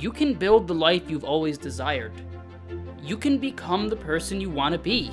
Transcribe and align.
you 0.00 0.10
can 0.10 0.32
build 0.32 0.66
the 0.66 0.74
life 0.74 1.10
you've 1.10 1.24
always 1.24 1.58
desired. 1.58 2.12
You 3.02 3.18
can 3.18 3.36
become 3.36 3.86
the 3.86 3.96
person 3.96 4.40
you 4.40 4.48
want 4.48 4.72
to 4.72 4.78
be. 4.78 5.10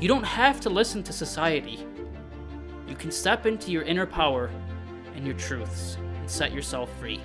You 0.00 0.06
don't 0.06 0.22
have 0.22 0.60
to 0.60 0.70
listen 0.70 1.02
to 1.02 1.12
society. 1.12 1.84
You 2.86 2.94
can 2.94 3.10
step 3.10 3.44
into 3.44 3.72
your 3.72 3.82
inner 3.82 4.06
power 4.06 4.50
and 5.16 5.26
your 5.26 5.34
truths 5.34 5.96
and 6.20 6.30
set 6.30 6.52
yourself 6.52 6.90
free. 7.00 7.20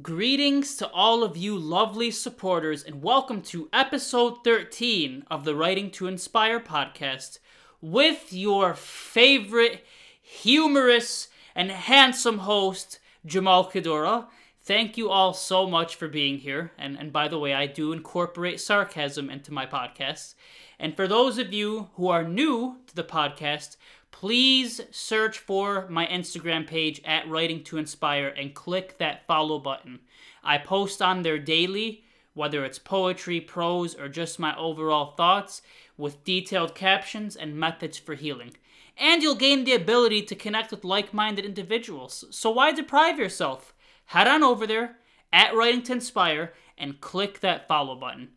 Greetings 0.00 0.76
to 0.76 0.88
all 0.88 1.22
of 1.22 1.36
you 1.36 1.58
lovely 1.58 2.10
supporters, 2.10 2.82
and 2.82 3.02
welcome 3.02 3.42
to 3.42 3.68
episode 3.70 4.42
13 4.42 5.24
of 5.30 5.44
the 5.44 5.54
Writing 5.54 5.90
to 5.90 6.06
Inspire 6.06 6.58
podcast 6.58 7.38
with 7.82 8.32
your 8.32 8.72
favorite 8.72 9.84
humorous 10.22 11.28
and 11.54 11.70
handsome 11.70 12.38
host, 12.38 12.98
Jamal 13.26 13.70
Kadora. 13.70 14.28
Thank 14.64 14.96
you 14.96 15.10
all 15.10 15.34
so 15.34 15.66
much 15.66 15.96
for 15.96 16.06
being 16.06 16.38
here. 16.38 16.70
And, 16.78 16.96
and 16.96 17.12
by 17.12 17.26
the 17.26 17.38
way, 17.38 17.52
I 17.52 17.66
do 17.66 17.92
incorporate 17.92 18.60
sarcasm 18.60 19.28
into 19.28 19.52
my 19.52 19.66
podcast. 19.66 20.34
And 20.78 20.94
for 20.94 21.08
those 21.08 21.36
of 21.38 21.52
you 21.52 21.90
who 21.94 22.06
are 22.08 22.22
new 22.22 22.78
to 22.86 22.94
the 22.94 23.02
podcast, 23.02 23.76
please 24.12 24.80
search 24.92 25.40
for 25.40 25.88
my 25.88 26.06
Instagram 26.06 26.64
page 26.64 27.00
at 27.04 27.28
Writing 27.28 27.64
to 27.64 27.76
Inspire 27.76 28.28
and 28.28 28.54
click 28.54 28.98
that 28.98 29.26
follow 29.26 29.58
button. 29.58 29.98
I 30.44 30.58
post 30.58 31.02
on 31.02 31.22
there 31.22 31.40
daily, 31.40 32.04
whether 32.34 32.64
it's 32.64 32.78
poetry, 32.78 33.40
prose, 33.40 33.96
or 33.96 34.08
just 34.08 34.38
my 34.38 34.56
overall 34.56 35.16
thoughts, 35.16 35.62
with 35.96 36.22
detailed 36.22 36.76
captions 36.76 37.34
and 37.34 37.56
methods 37.56 37.98
for 37.98 38.14
healing. 38.14 38.52
And 38.96 39.24
you'll 39.24 39.34
gain 39.34 39.64
the 39.64 39.74
ability 39.74 40.22
to 40.22 40.36
connect 40.36 40.70
with 40.70 40.84
like 40.84 41.12
minded 41.12 41.44
individuals. 41.44 42.24
So 42.30 42.52
why 42.52 42.70
deprive 42.70 43.18
yourself? 43.18 43.74
Head 44.06 44.28
on 44.28 44.42
over 44.42 44.66
there 44.66 44.96
at 45.32 45.54
Writing 45.54 45.82
to 45.84 45.92
Inspire 45.92 46.52
and 46.76 47.00
click 47.00 47.40
that 47.40 47.68
follow 47.68 47.94
button. 47.94 48.30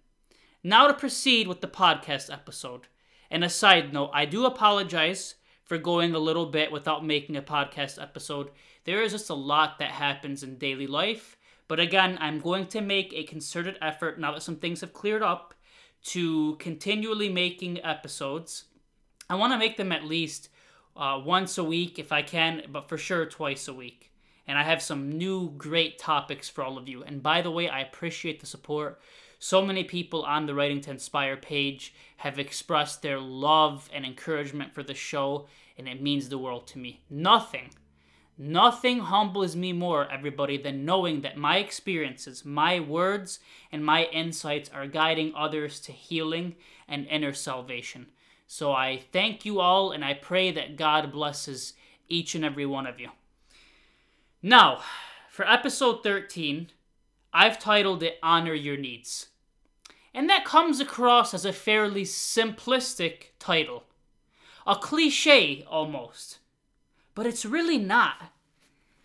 Now 0.63 0.87
to 0.87 0.93
proceed 0.93 1.47
with 1.47 1.61
the 1.61 1.67
podcast 1.67 2.31
episode. 2.31 2.87
And 3.29 3.43
a 3.43 3.49
side 3.49 3.93
note, 3.93 4.11
I 4.13 4.25
do 4.25 4.45
apologize 4.45 5.35
for 5.63 5.77
going 5.77 6.13
a 6.13 6.19
little 6.19 6.45
bit 6.45 6.71
without 6.71 7.05
making 7.05 7.35
a 7.35 7.41
podcast 7.41 8.01
episode. 8.01 8.51
There 8.85 9.01
is 9.01 9.11
just 9.11 9.29
a 9.29 9.35
lot 9.35 9.79
that 9.79 9.91
happens 9.91 10.43
in 10.43 10.57
daily 10.57 10.87
life. 10.87 11.37
But 11.67 11.79
again, 11.79 12.17
I'm 12.21 12.39
going 12.39 12.67
to 12.67 12.81
make 12.81 13.11
a 13.13 13.23
concerted 13.23 13.77
effort 13.81 14.19
now 14.19 14.31
that 14.33 14.43
some 14.43 14.57
things 14.57 14.81
have 14.81 14.93
cleared 14.93 15.23
up 15.23 15.55
to 16.05 16.55
continually 16.57 17.29
making 17.29 17.83
episodes. 17.83 18.65
I 19.27 19.35
want 19.35 19.53
to 19.53 19.59
make 19.59 19.77
them 19.77 19.91
at 19.91 20.03
least 20.03 20.49
uh, 20.95 21.19
once 21.23 21.57
a 21.57 21.63
week 21.63 21.97
if 21.97 22.11
I 22.11 22.21
can, 22.21 22.63
but 22.71 22.87
for 22.87 22.97
sure 22.97 23.25
twice 23.25 23.67
a 23.67 23.73
week. 23.73 24.11
And 24.47 24.57
I 24.57 24.63
have 24.63 24.81
some 24.81 25.11
new 25.11 25.51
great 25.57 25.97
topics 25.97 26.49
for 26.49 26.63
all 26.63 26.77
of 26.77 26.87
you. 26.87 27.03
And 27.03 27.23
by 27.23 27.41
the 27.41 27.51
way, 27.51 27.67
I 27.67 27.81
appreciate 27.81 28.39
the 28.39 28.45
support. 28.45 29.01
So 29.39 29.65
many 29.65 29.83
people 29.83 30.23
on 30.23 30.45
the 30.45 30.53
Writing 30.55 30.81
to 30.81 30.91
Inspire 30.91 31.35
page 31.35 31.93
have 32.17 32.39
expressed 32.39 33.01
their 33.01 33.19
love 33.19 33.89
and 33.93 34.05
encouragement 34.05 34.73
for 34.73 34.81
the 34.81 34.93
show, 34.93 35.47
and 35.77 35.87
it 35.87 36.01
means 36.01 36.29
the 36.29 36.37
world 36.37 36.67
to 36.67 36.79
me. 36.79 37.01
Nothing, 37.09 37.71
nothing 38.37 38.99
humbles 38.99 39.55
me 39.55 39.73
more, 39.73 40.09
everybody, 40.09 40.57
than 40.57 40.85
knowing 40.85 41.21
that 41.21 41.37
my 41.37 41.57
experiences, 41.57 42.45
my 42.45 42.79
words, 42.79 43.39
and 43.71 43.85
my 43.85 44.05
insights 44.05 44.69
are 44.73 44.87
guiding 44.87 45.33
others 45.35 45.79
to 45.81 45.91
healing 45.91 46.55
and 46.87 47.05
inner 47.07 47.33
salvation. 47.33 48.07
So 48.47 48.71
I 48.71 49.01
thank 49.11 49.43
you 49.43 49.59
all, 49.59 49.91
and 49.91 50.05
I 50.05 50.13
pray 50.13 50.51
that 50.51 50.77
God 50.77 51.11
blesses 51.11 51.73
each 52.07 52.35
and 52.35 52.45
every 52.45 52.65
one 52.65 52.87
of 52.87 52.99
you. 52.99 53.09
Now, 54.47 54.81
for 55.27 55.49
episode 55.49 56.03
13, 56.03 56.67
I've 57.33 57.57
titled 57.57 58.03
it 58.03 58.19
Honor 58.21 58.53
Your 58.53 58.77
Needs. 58.77 59.29
And 60.13 60.29
that 60.29 60.45
comes 60.45 60.79
across 60.79 61.33
as 61.33 61.45
a 61.45 61.51
fairly 61.51 62.03
simplistic 62.03 63.31
title. 63.39 63.85
A 64.67 64.75
cliche 64.75 65.65
almost. 65.67 66.37
But 67.15 67.25
it's 67.25 67.43
really 67.43 67.79
not. 67.79 68.17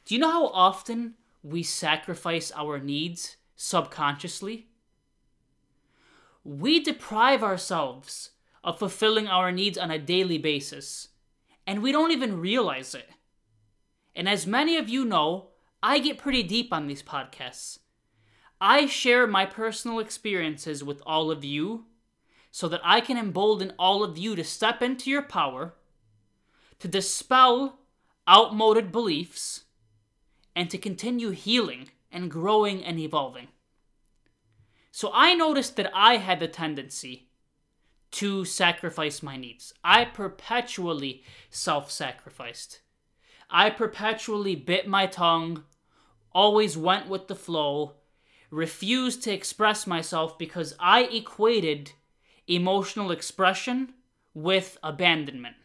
Do 0.05 0.15
you 0.15 0.21
know 0.21 0.31
how 0.31 0.47
often 0.49 1.15
we 1.43 1.63
sacrifice 1.63 2.53
our 2.55 2.79
needs 2.79 3.39
subconsciously? 3.57 4.67
We 6.45 6.81
deprive 6.81 7.43
ourselves 7.43 8.33
of 8.63 8.79
fulfilling 8.79 9.27
our 9.27 9.51
needs 9.51 9.79
on 9.79 9.91
a 9.91 9.99
daily 9.99 10.37
basis, 10.37 11.09
and 11.67 11.83
we 11.83 11.93
don't 11.93 12.13
even 12.13 12.43
realize 12.43 12.95
it. 12.95 13.09
And 14.15 14.29
as 14.29 14.47
many 14.47 14.77
of 14.77 14.89
you 14.89 15.05
know, 15.05 15.49
I 15.83 15.99
get 15.99 16.19
pretty 16.19 16.43
deep 16.43 16.73
on 16.73 16.87
these 16.87 17.03
podcasts. 17.03 17.79
I 18.61 18.87
share 18.87 19.27
my 19.27 19.47
personal 19.47 19.99
experiences 19.99 20.85
with 20.85 21.03
all 21.07 21.31
of 21.31 21.45
you 21.45 21.87
so 22.51 22.69
that 22.69 22.81
I 22.85 23.01
can 23.01 23.17
embolden 23.17 23.73
all 23.79 24.03
of 24.03 24.19
you 24.19 24.37
to 24.37 24.45
step 24.45 24.83
into 24.83 25.09
your 25.09 25.23
power, 25.23 25.75
to 26.81 26.89
dispel 26.89 27.79
outmoded 28.29 28.93
beliefs, 28.93 29.65
and 30.55 30.69
to 30.71 30.79
continue 30.79 31.31
healing 31.31 31.91
and 32.13 32.31
growing 32.31 32.85
and 32.85 32.99
evolving. 32.99 33.49
So 34.91 35.11
I 35.15 35.35
noticed 35.35 35.77
that 35.77 35.91
I 35.95 36.17
had 36.17 36.41
the 36.41 36.49
tendency 36.49 37.29
to 38.13 38.45
sacrifice 38.45 39.23
my 39.23 39.37
needs. 39.37 39.73
I 39.85 40.05
perpetually 40.05 41.23
self 41.49 41.91
sacrificed. 41.91 42.81
I 43.51 43.71
perpetually 43.71 44.55
bit 44.55 44.87
my 44.87 45.07
tongue, 45.07 45.65
always 46.33 46.77
went 46.77 47.09
with 47.09 47.27
the 47.29 47.35
flow, 47.35 47.95
refused 48.51 49.23
to 49.25 49.33
express 49.33 49.87
myself 49.87 50.39
because 50.39 50.75
I 50.79 51.03
equated 51.03 51.93
emotional 52.47 53.11
expression 53.11 53.95
with 54.35 54.79
abandonment. 54.83 55.57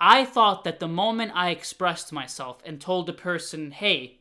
I 0.00 0.24
thought 0.24 0.64
that 0.64 0.80
the 0.80 0.88
moment 0.88 1.30
I 1.34 1.50
expressed 1.50 2.12
myself 2.12 2.60
and 2.66 2.80
told 2.80 3.08
a 3.08 3.12
person, 3.12 3.70
hey, 3.70 4.18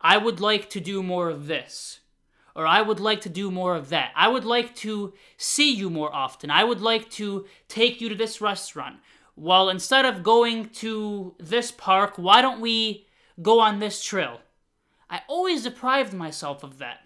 I 0.00 0.16
would 0.16 0.40
like 0.40 0.68
to 0.70 0.80
do 0.80 1.02
more 1.02 1.30
of 1.30 1.46
this, 1.46 2.00
or 2.56 2.66
I 2.66 2.82
would 2.82 2.98
like 2.98 3.20
to 3.20 3.28
do 3.28 3.50
more 3.50 3.76
of 3.76 3.88
that, 3.90 4.10
I 4.16 4.26
would 4.26 4.44
like 4.44 4.74
to 4.76 5.14
see 5.36 5.72
you 5.72 5.90
more 5.90 6.12
often, 6.12 6.50
I 6.50 6.64
would 6.64 6.80
like 6.80 7.08
to 7.12 7.46
take 7.68 8.00
you 8.00 8.08
to 8.08 8.14
this 8.16 8.40
restaurant, 8.40 8.96
well, 9.36 9.68
instead 9.68 10.06
of 10.06 10.22
going 10.22 10.70
to 10.70 11.34
this 11.38 11.70
park, 11.70 12.14
why 12.16 12.40
don't 12.40 12.60
we 12.60 13.06
go 13.42 13.60
on 13.60 13.78
this 13.78 14.02
trail? 14.02 14.40
I 15.10 15.20
always 15.28 15.62
deprived 15.62 16.14
myself 16.14 16.64
of 16.64 16.78
that. 16.78 17.00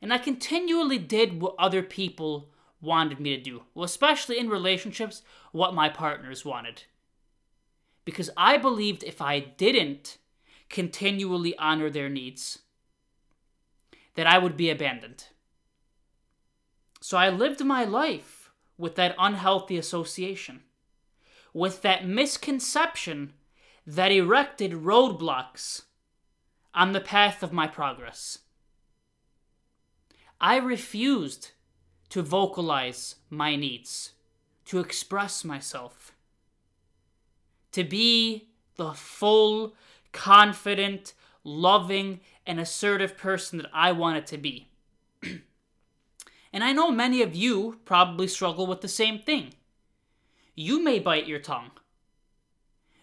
And 0.00 0.12
I 0.12 0.18
continually 0.18 0.98
did 0.98 1.40
what 1.40 1.56
other 1.58 1.82
people 1.82 2.50
wanted 2.80 3.18
me 3.18 3.36
to 3.36 3.42
do. 3.42 3.62
Well, 3.74 3.84
especially 3.84 4.38
in 4.38 4.48
relationships, 4.48 5.22
what 5.50 5.74
my 5.74 5.88
partners 5.88 6.44
wanted. 6.44 6.84
Because 8.04 8.30
I 8.36 8.56
believed 8.56 9.02
if 9.02 9.20
I 9.20 9.40
didn't 9.40 10.18
continually 10.70 11.58
honor 11.58 11.90
their 11.90 12.08
needs, 12.08 12.60
that 14.14 14.26
I 14.26 14.38
would 14.38 14.56
be 14.56 14.70
abandoned. 14.70 15.24
So 17.00 17.18
I 17.18 17.28
lived 17.28 17.64
my 17.64 17.84
life 17.84 18.50
with 18.76 18.94
that 18.94 19.16
unhealthy 19.18 19.76
association 19.76 20.62
with 21.58 21.82
that 21.82 22.06
misconception 22.06 23.32
that 23.84 24.12
erected 24.12 24.70
roadblocks 24.70 25.82
on 26.72 26.92
the 26.92 27.00
path 27.00 27.42
of 27.42 27.52
my 27.52 27.66
progress. 27.66 28.38
I 30.40 30.58
refused 30.58 31.50
to 32.10 32.22
vocalize 32.22 33.16
my 33.28 33.56
needs, 33.56 34.12
to 34.66 34.78
express 34.78 35.44
myself, 35.44 36.12
to 37.72 37.82
be 37.82 38.50
the 38.76 38.92
full, 38.92 39.74
confident, 40.12 41.12
loving, 41.42 42.20
and 42.46 42.60
assertive 42.60 43.16
person 43.16 43.58
that 43.58 43.70
I 43.72 43.90
wanted 43.90 44.26
to 44.28 44.38
be. 44.38 44.68
and 46.52 46.62
I 46.62 46.72
know 46.72 46.92
many 46.92 47.20
of 47.20 47.34
you 47.34 47.80
probably 47.84 48.28
struggle 48.28 48.68
with 48.68 48.80
the 48.80 48.86
same 48.86 49.18
thing 49.18 49.54
you 50.58 50.82
may 50.82 50.98
bite 50.98 51.28
your 51.28 51.38
tongue. 51.38 51.70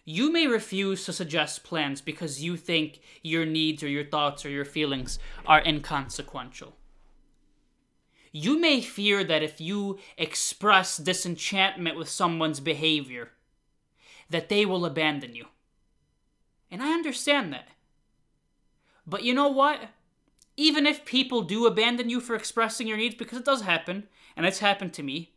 You 0.04 0.30
may 0.30 0.46
refuse 0.46 1.06
to 1.06 1.14
suggest 1.14 1.64
plans 1.64 2.02
because 2.02 2.44
you 2.44 2.58
think 2.58 3.00
your 3.24 3.46
needs 3.46 3.82
or 3.82 3.88
your 3.88 4.04
thoughts 4.04 4.46
or 4.46 4.50
your 4.50 4.66
feelings 4.66 5.20
are 5.46 5.64
inconsequential. 5.66 6.76
You 8.34 8.60
may 8.60 8.82
fear 8.82 9.24
that 9.24 9.42
if 9.42 9.62
you 9.62 10.00
express 10.18 10.98
disenchantment 10.98 11.98
with 11.98 12.10
someone's 12.10 12.60
behavior, 12.60 13.30
that 14.30 14.50
they 14.50 14.66
will 14.66 14.86
abandon 14.86 15.34
you. 15.34 15.46
And 16.70 16.84
I 16.84 16.92
understand 16.92 17.54
that. 17.54 17.70
But 19.08 19.24
you 19.24 19.34
know 19.34 19.48
what? 19.48 19.80
Even 20.58 20.86
if 20.86 21.06
people 21.06 21.42
do 21.42 21.66
abandon 21.66 22.10
you 22.10 22.20
for 22.20 22.36
expressing 22.36 22.86
your 22.86 22.98
needs, 22.98 23.16
because 23.16 23.40
it 23.40 23.46
does 23.46 23.62
happen, 23.62 24.08
and 24.36 24.46
it's 24.46 24.60
happened 24.60 24.92
to 24.96 25.04
me, 25.04 25.32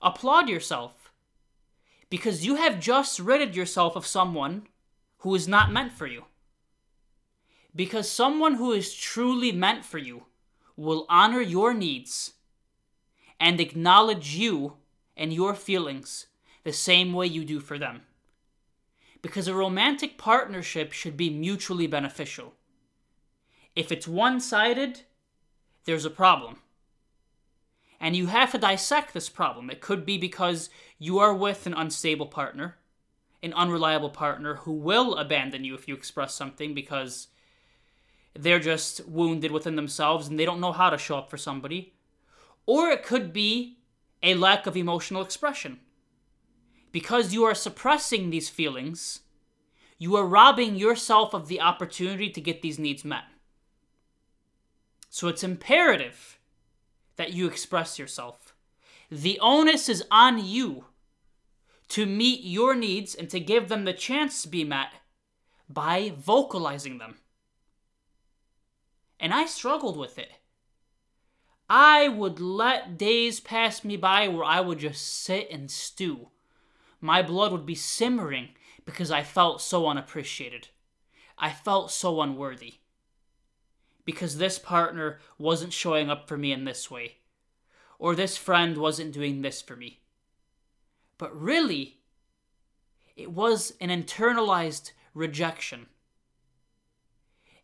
applaud 0.00 0.48
yourself 0.48 1.05
because 2.08 2.46
you 2.46 2.56
have 2.56 2.80
just 2.80 3.18
ridded 3.18 3.56
yourself 3.56 3.96
of 3.96 4.06
someone 4.06 4.66
who 5.18 5.34
is 5.34 5.48
not 5.48 5.72
meant 5.72 5.92
for 5.92 6.06
you. 6.06 6.24
Because 7.74 8.10
someone 8.10 8.54
who 8.54 8.72
is 8.72 8.94
truly 8.94 9.52
meant 9.52 9.84
for 9.84 9.98
you 9.98 10.24
will 10.76 11.06
honor 11.08 11.40
your 11.40 11.74
needs 11.74 12.34
and 13.40 13.60
acknowledge 13.60 14.34
you 14.34 14.74
and 15.16 15.32
your 15.32 15.54
feelings 15.54 16.26
the 16.64 16.72
same 16.72 17.12
way 17.12 17.26
you 17.26 17.44
do 17.44 17.60
for 17.60 17.78
them. 17.78 18.02
Because 19.22 19.48
a 19.48 19.54
romantic 19.54 20.18
partnership 20.18 20.92
should 20.92 21.16
be 21.16 21.30
mutually 21.30 21.86
beneficial. 21.86 22.54
If 23.74 23.90
it's 23.90 24.08
one 24.08 24.40
sided, 24.40 25.02
there's 25.84 26.04
a 26.04 26.10
problem. 26.10 26.58
And 28.00 28.14
you 28.14 28.26
have 28.26 28.52
to 28.52 28.58
dissect 28.58 29.14
this 29.14 29.28
problem. 29.28 29.70
It 29.70 29.80
could 29.80 30.04
be 30.04 30.18
because 30.18 30.70
you 30.98 31.18
are 31.18 31.34
with 31.34 31.66
an 31.66 31.74
unstable 31.74 32.26
partner, 32.26 32.76
an 33.42 33.52
unreliable 33.54 34.10
partner 34.10 34.56
who 34.56 34.72
will 34.72 35.14
abandon 35.14 35.64
you 35.64 35.74
if 35.74 35.88
you 35.88 35.94
express 35.94 36.34
something 36.34 36.74
because 36.74 37.28
they're 38.34 38.60
just 38.60 39.06
wounded 39.06 39.50
within 39.50 39.76
themselves 39.76 40.28
and 40.28 40.38
they 40.38 40.44
don't 40.44 40.60
know 40.60 40.72
how 40.72 40.90
to 40.90 40.98
show 40.98 41.16
up 41.16 41.30
for 41.30 41.38
somebody. 41.38 41.94
Or 42.66 42.90
it 42.90 43.02
could 43.02 43.32
be 43.32 43.78
a 44.22 44.34
lack 44.34 44.66
of 44.66 44.76
emotional 44.76 45.22
expression. 45.22 45.78
Because 46.92 47.32
you 47.32 47.44
are 47.44 47.54
suppressing 47.54 48.30
these 48.30 48.48
feelings, 48.48 49.20
you 49.98 50.16
are 50.16 50.26
robbing 50.26 50.76
yourself 50.76 51.34
of 51.34 51.48
the 51.48 51.60
opportunity 51.60 52.30
to 52.30 52.40
get 52.40 52.62
these 52.62 52.78
needs 52.78 53.04
met. 53.04 53.24
So 55.08 55.28
it's 55.28 55.44
imperative 55.44 56.35
that 57.16 57.32
you 57.32 57.46
express 57.46 57.98
yourself. 57.98 58.54
The 59.10 59.38
onus 59.40 59.88
is 59.88 60.04
on 60.10 60.44
you 60.44 60.86
to 61.88 62.06
meet 62.06 62.42
your 62.42 62.74
needs 62.74 63.14
and 63.14 63.30
to 63.30 63.40
give 63.40 63.68
them 63.68 63.84
the 63.84 63.92
chance 63.92 64.42
to 64.42 64.48
be 64.48 64.64
met 64.64 64.88
by 65.68 66.12
vocalizing 66.16 66.98
them. 66.98 67.16
And 69.18 69.32
I 69.32 69.46
struggled 69.46 69.96
with 69.96 70.18
it. 70.18 70.30
I 71.68 72.08
would 72.08 72.38
let 72.38 72.98
days 72.98 73.40
pass 73.40 73.82
me 73.82 73.96
by 73.96 74.28
where 74.28 74.44
I 74.44 74.60
would 74.60 74.78
just 74.78 75.22
sit 75.22 75.50
and 75.50 75.70
stew. 75.70 76.28
My 77.00 77.22
blood 77.22 77.52
would 77.52 77.66
be 77.66 77.74
simmering 77.74 78.50
because 78.84 79.10
I 79.10 79.22
felt 79.22 79.60
so 79.60 79.86
unappreciated. 79.86 80.68
I 81.38 81.50
felt 81.50 81.90
so 81.90 82.20
unworthy. 82.20 82.74
Because 84.06 84.38
this 84.38 84.58
partner 84.58 85.18
wasn't 85.36 85.74
showing 85.74 86.08
up 86.08 86.26
for 86.26 86.38
me 86.38 86.52
in 86.52 86.64
this 86.64 86.90
way, 86.90 87.16
or 87.98 88.14
this 88.14 88.38
friend 88.38 88.78
wasn't 88.78 89.12
doing 89.12 89.42
this 89.42 89.60
for 89.60 89.76
me. 89.76 90.00
But 91.18 91.38
really, 91.38 91.98
it 93.14 93.30
was 93.30 93.74
an 93.80 93.90
internalized 93.90 94.92
rejection. 95.12 95.86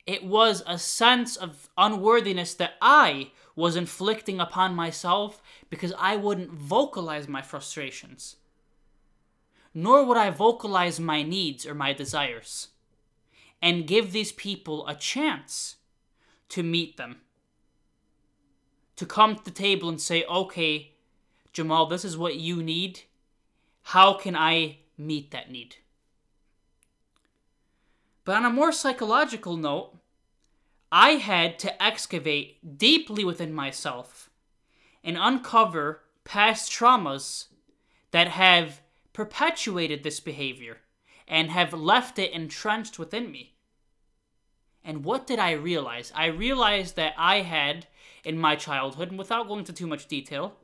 It 0.06 0.25
was 0.25 0.65
a 0.67 0.79
sense 0.79 1.37
of 1.37 1.69
unworthiness 1.79 2.55
that 2.55 2.73
I 2.81 3.31
was 3.55 3.77
inflicting 3.77 4.41
upon 4.41 4.75
myself 4.75 5.41
because 5.71 5.93
I 5.99 6.17
wouldn't 6.17 6.50
vocalize 6.50 7.29
my 7.29 7.43
frustrations. 7.43 8.37
Nor 9.75 10.05
would 10.05 10.17
I 10.17 10.31
vocalize 10.31 10.99
my 10.99 11.23
needs 11.23 11.65
or 11.67 11.75
my 11.75 11.93
desires 11.93 12.69
and 13.61 13.87
give 13.87 14.12
these 14.12 14.33
people 14.33 14.87
a 14.89 14.94
chance 14.94 15.77
to 16.53 16.63
meet 16.63 16.97
them. 16.97 17.17
To 18.97 19.07
come 19.07 19.37
to 19.37 19.45
the 19.45 19.51
table 19.51 19.89
and 19.89 20.01
say, 20.01 20.25
okay, 20.25 20.93
Jamal, 21.53 21.87
this 21.87 22.05
is 22.05 22.17
what 22.17 22.37
you 22.37 22.63
need. 22.63 23.01
How 23.83 24.15
can 24.15 24.37
I 24.37 24.79
meet 24.99 25.31
that 25.31 25.51
need? 25.51 25.77
But 28.25 28.37
on 28.37 28.45
a 28.45 28.51
more 28.51 28.71
psychological 28.71 29.57
note, 29.57 29.97
I 30.93 31.13
had 31.13 31.59
to 31.61 31.83
excavate 31.83 32.79
deeply 32.79 33.25
within 33.25 33.55
myself 33.55 34.29
and 35.03 35.17
uncover 35.19 36.03
past 36.25 36.71
traumas 36.71 37.47
that 38.11 38.29
have 38.29 38.83
perpetuated 39.15 40.03
this 40.03 40.21
behavior 40.21 40.79
and 41.27 41.51
have 41.51 41.73
left 41.73 42.19
it 42.19 42.33
entrenched 42.33 42.99
within 42.99 43.33
me. 43.33 43.52
And 44.84 45.05
what 45.05 45.26
did 45.26 45.38
I 45.38 45.52
realize? 45.52 46.12
I 46.14 46.26
realized 46.26 46.96
that 46.96 47.14
I 47.17 47.43
had, 47.43 47.87
in 48.25 48.38
my 48.38 48.56
childhood, 48.56 49.11
and 49.11 49.19
without 49.19 49.46
going 49.46 49.61
into 49.61 49.73
too 49.73 49.87
much 49.87 50.08
detail, 50.08 50.55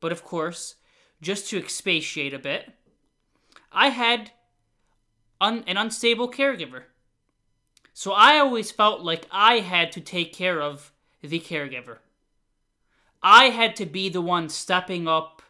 but 0.00 0.12
of 0.12 0.24
course, 0.24 0.76
just 1.20 1.48
to 1.50 1.58
expatiate 1.58 2.34
a 2.34 2.38
bit, 2.38 2.72
I 3.72 3.88
had 3.88 4.32
un- 5.40 5.64
an 5.66 5.76
unstable 5.76 6.30
caregiver. 6.30 6.84
So 7.92 8.12
I 8.12 8.38
always 8.38 8.70
felt 8.70 9.02
like 9.02 9.26
I 9.30 9.60
had 9.60 9.92
to 9.92 10.00
take 10.00 10.32
care 10.32 10.60
of 10.60 10.92
the 11.22 11.40
caregiver. 11.40 11.98
I 13.22 13.46
had 13.46 13.76
to 13.76 13.86
be 13.86 14.08
the 14.08 14.22
one 14.22 14.48
stepping 14.48 15.06
up 15.06 15.42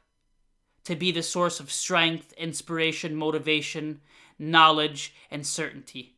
to 0.85 0.97
be 0.97 1.13
the 1.13 1.23
source 1.23 1.61
of 1.61 1.71
strength, 1.71 2.33
inspiration, 2.33 3.15
motivation, 3.15 4.01
knowledge, 4.39 5.15
and 5.31 5.47
certainty. 5.47 6.17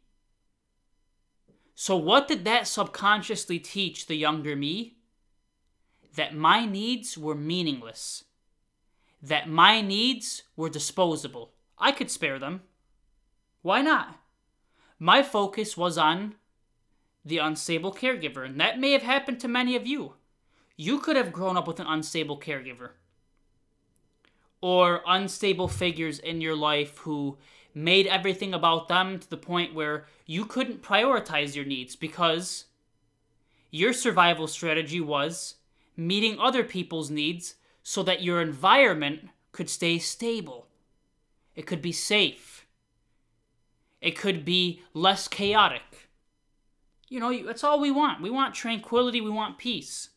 So, 1.75 1.97
what 1.97 2.29
did 2.29 2.45
that 2.45 2.67
subconsciously 2.67 3.59
teach 3.59 4.07
the 4.07 4.17
younger 4.17 4.55
me? 4.55 4.97
That 6.17 6.35
my 6.35 6.67
needs 6.67 7.17
were 7.17 7.35
meaningless. 7.35 8.25
That 9.23 9.49
my 9.49 9.81
needs 9.81 10.43
were 10.57 10.69
disposable. 10.69 11.53
I 11.79 11.93
could 11.93 12.11
spare 12.11 12.39
them. 12.39 12.63
Why 13.63 13.81
not? 13.81 14.23
my 15.03 15.21
focus 15.21 15.77
was 15.77 15.99
on 15.99 16.37
the 17.25 17.39
unstable 17.39 17.93
caregiver, 17.93 18.47
and 18.47 18.61
that 18.61 18.79
may 18.79 18.93
have 18.93 19.03
happened 19.03 19.41
to 19.41 19.49
many 19.49 19.75
of 19.75 19.85
you. 19.85 20.13
You 20.77 21.01
could 21.01 21.17
have 21.17 21.33
grown 21.33 21.57
up 21.57 21.67
with 21.67 21.81
an 21.81 21.89
unstable 21.89 22.39
caregiver 22.39 22.91
or 24.61 25.03
unstable 25.05 25.67
figures 25.67 26.21
in 26.21 26.41
your 26.41 26.55
life 26.55 26.99
who 26.99 27.37
made 27.75 28.07
everything 28.07 28.53
about 28.55 28.89
them 28.89 29.19
to 29.19 29.29
the 29.29 29.37
point 29.37 29.75
where 29.75 30.07
you 30.27 30.45
couldn't 30.45 30.83
prioritize 30.83 31.55
your 31.55 31.65
needs 31.65 31.97
because 31.97 32.67
your 33.71 33.93
survival 33.93 34.47
strategy 34.47 35.01
was 35.01 35.57
meeting 35.97 36.39
other 36.39 36.63
people's 36.63 37.11
needs 37.11 37.57
so 37.83 38.03
that 38.03 38.23
your 38.23 38.41
environment 38.41 39.29
could 39.53 39.69
stay 39.69 39.99
stable. 39.99 40.69
It 41.55 41.67
could 41.67 41.83
be 41.83 41.93
safe. 41.93 42.67
It 44.01 44.19
could 44.19 44.45
be 44.45 44.83
less 44.95 45.29
chaotic. 45.29 46.09
You 47.09 47.21
know, 47.21 47.45
that's 47.45 47.65
all 47.65 47.81
we 47.81 47.91
want. 47.91 48.23
We 48.23 48.31
want 48.31 48.55
tranquility, 48.55 49.21
we 49.21 49.31
want 49.31 49.59
peace. 49.59 50.11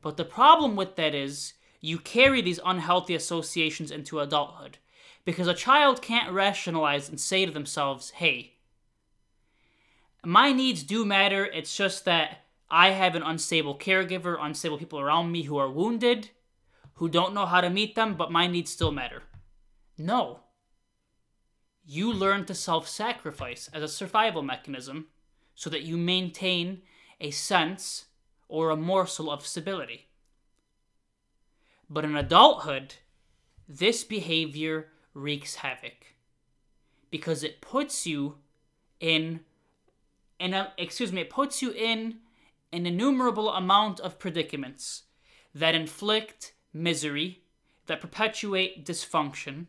But 0.00 0.16
the 0.16 0.24
problem 0.24 0.74
with 0.76 0.96
that 0.96 1.14
is 1.14 1.54
you 1.80 1.98
carry 1.98 2.40
these 2.40 2.60
unhealthy 2.64 3.14
associations 3.14 3.90
into 3.90 4.20
adulthood 4.20 4.78
because 5.24 5.46
a 5.46 5.54
child 5.54 6.02
can't 6.02 6.32
rationalize 6.32 7.08
and 7.08 7.20
say 7.20 7.46
to 7.46 7.52
themselves, 7.52 8.10
hey, 8.10 8.54
my 10.24 10.52
needs 10.52 10.82
do 10.82 11.04
matter. 11.04 11.44
It's 11.44 11.76
just 11.76 12.04
that 12.04 12.38
I 12.70 12.90
have 12.90 13.14
an 13.14 13.22
unstable 13.22 13.76
caregiver, 13.76 14.36
unstable 14.40 14.78
people 14.78 15.00
around 15.00 15.32
me 15.32 15.42
who 15.42 15.58
are 15.58 15.70
wounded, 15.70 16.30
who 16.94 17.08
don't 17.08 17.34
know 17.34 17.46
how 17.46 17.60
to 17.60 17.70
meet 17.70 17.94
them, 17.94 18.14
but 18.14 18.32
my 18.32 18.46
needs 18.46 18.70
still 18.70 18.92
matter. 18.92 19.22
No 19.98 20.40
you 21.84 22.12
learn 22.12 22.44
to 22.46 22.54
self 22.54 22.88
sacrifice 22.88 23.68
as 23.72 23.82
a 23.82 23.88
survival 23.88 24.42
mechanism 24.42 25.06
so 25.54 25.68
that 25.70 25.82
you 25.82 25.96
maintain 25.96 26.82
a 27.20 27.30
sense 27.30 28.06
or 28.48 28.70
a 28.70 28.76
morsel 28.76 29.30
of 29.30 29.46
stability. 29.46 30.06
But 31.88 32.04
in 32.04 32.16
adulthood, 32.16 32.94
this 33.68 34.04
behavior 34.04 34.88
wreaks 35.14 35.56
havoc 35.56 36.06
because 37.10 37.42
it 37.44 37.60
puts 37.60 38.06
you 38.06 38.36
in 39.00 39.40
in 40.38 40.54
a, 40.54 40.72
excuse 40.76 41.12
me, 41.12 41.20
it 41.20 41.30
puts 41.30 41.62
you 41.62 41.70
in 41.70 42.16
an 42.72 42.84
innumerable 42.84 43.50
amount 43.50 44.00
of 44.00 44.18
predicaments 44.18 45.04
that 45.54 45.74
inflict 45.74 46.52
misery, 46.72 47.42
that 47.86 48.00
perpetuate 48.00 48.84
dysfunction, 48.84 49.66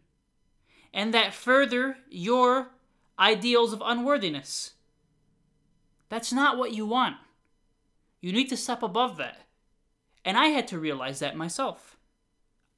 and 0.92 1.14
that 1.14 1.34
further 1.34 1.98
your 2.10 2.70
ideals 3.20 3.72
of 3.72 3.84
unworthiness. 3.86 4.74
That's 6.10 6.34
not 6.34 6.58
what 6.58 6.74
you 6.74 6.88
want. 6.88 7.18
You 8.20 8.32
need 8.32 8.50
to 8.50 8.58
step 8.58 8.82
above 8.82 9.18
that. 9.18 9.42
And 10.26 10.38
I 10.38 10.48
had 10.48 10.68
to 10.70 10.80
realize 10.80 11.20
that 11.20 11.36
myself. 11.36 11.93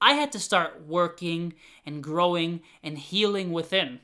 I 0.02 0.14
had 0.14 0.32
to 0.34 0.40
start 0.40 0.86
working 0.86 1.54
and 1.86 2.04
growing 2.04 2.62
and 2.84 2.98
healing 2.98 3.52
within. 3.52 4.02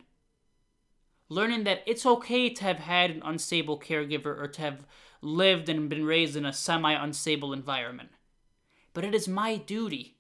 Learning 1.29 1.63
that 1.63 1.83
it's 1.85 2.05
okay 2.05 2.49
to 2.49 2.63
have 2.63 2.79
had 2.79 3.11
an 3.11 3.21
unstable 3.23 3.79
caregiver 3.79 4.37
or 4.37 4.47
to 4.47 4.61
have 4.61 4.85
lived 5.21 5.69
and 5.69 5.89
been 5.89 6.05
raised 6.05 6.35
in 6.35 6.45
a 6.45 6.53
semi 6.53 6.93
unstable 6.93 7.53
environment. 7.53 8.09
But 8.93 9.05
it 9.05 9.15
is 9.15 9.27
my 9.27 9.57
duty. 9.57 10.17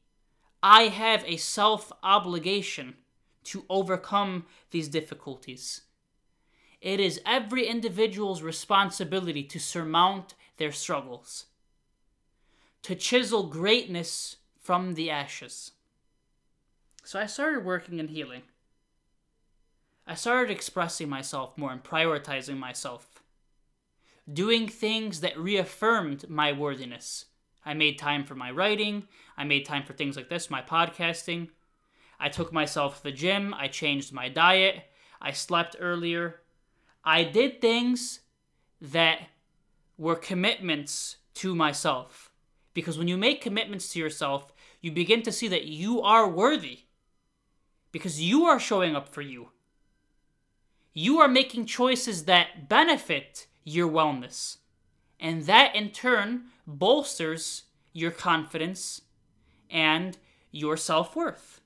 I 0.63 0.83
have 0.83 1.23
a 1.25 1.37
self 1.37 1.91
obligation 2.03 2.95
to 3.45 3.65
overcome 3.69 4.45
these 4.69 4.87
difficulties. 4.87 5.81
It 6.79 6.99
is 6.99 7.21
every 7.25 7.67
individual's 7.67 8.41
responsibility 8.41 9.43
to 9.43 9.59
surmount 9.59 10.35
their 10.57 10.71
struggles, 10.71 11.45
to 12.83 12.95
chisel 12.95 13.43
greatness 13.47 14.37
from 14.61 14.93
the 14.93 15.09
ashes. 15.09 15.71
So 17.03 17.19
I 17.19 17.25
started 17.25 17.65
working 17.65 17.99
in 17.99 18.09
healing. 18.09 18.43
I 20.05 20.15
started 20.15 20.51
expressing 20.51 21.09
myself 21.09 21.57
more 21.57 21.71
and 21.71 21.83
prioritizing 21.83 22.57
myself, 22.57 23.23
doing 24.31 24.67
things 24.67 25.21
that 25.21 25.37
reaffirmed 25.37 26.29
my 26.29 26.51
worthiness. 26.51 27.25
I 27.65 27.73
made 27.73 27.99
time 27.99 28.23
for 28.23 28.35
my 28.35 28.51
writing, 28.51 29.07
I 29.37 29.43
made 29.43 29.65
time 29.65 29.83
for 29.83 29.93
things 29.93 30.15
like 30.15 30.29
this, 30.29 30.49
my 30.49 30.61
podcasting. 30.61 31.49
I 32.19 32.29
took 32.29 32.51
myself 32.51 32.97
to 32.97 33.03
the 33.03 33.11
gym, 33.11 33.53
I 33.53 33.67
changed 33.67 34.13
my 34.13 34.29
diet, 34.29 34.83
I 35.21 35.31
slept 35.31 35.75
earlier. 35.79 36.41
I 37.03 37.23
did 37.23 37.61
things 37.61 38.21
that 38.79 39.19
were 39.97 40.15
commitments 40.15 41.17
to 41.35 41.55
myself. 41.55 42.30
Because 42.73 42.97
when 42.97 43.07
you 43.07 43.17
make 43.17 43.41
commitments 43.41 43.91
to 43.93 43.99
yourself, 43.99 44.53
you 44.81 44.91
begin 44.91 45.21
to 45.23 45.31
see 45.31 45.47
that 45.49 45.65
you 45.65 46.01
are 46.01 46.27
worthy. 46.27 46.81
Because 47.91 48.21
you 48.21 48.45
are 48.45 48.59
showing 48.59 48.95
up 48.95 49.09
for 49.09 49.21
you. 49.21 49.49
You 50.93 51.19
are 51.19 51.27
making 51.27 51.65
choices 51.65 52.25
that 52.25 52.69
benefit 52.69 53.47
your 53.63 53.89
wellness. 53.89 54.57
And 55.19 55.43
that 55.45 55.75
in 55.75 55.91
turn 55.91 56.45
bolsters 56.65 57.63
your 57.93 58.11
confidence 58.11 59.01
and 59.69 60.17
your 60.51 60.77
self 60.77 61.15
worth. 61.15 61.61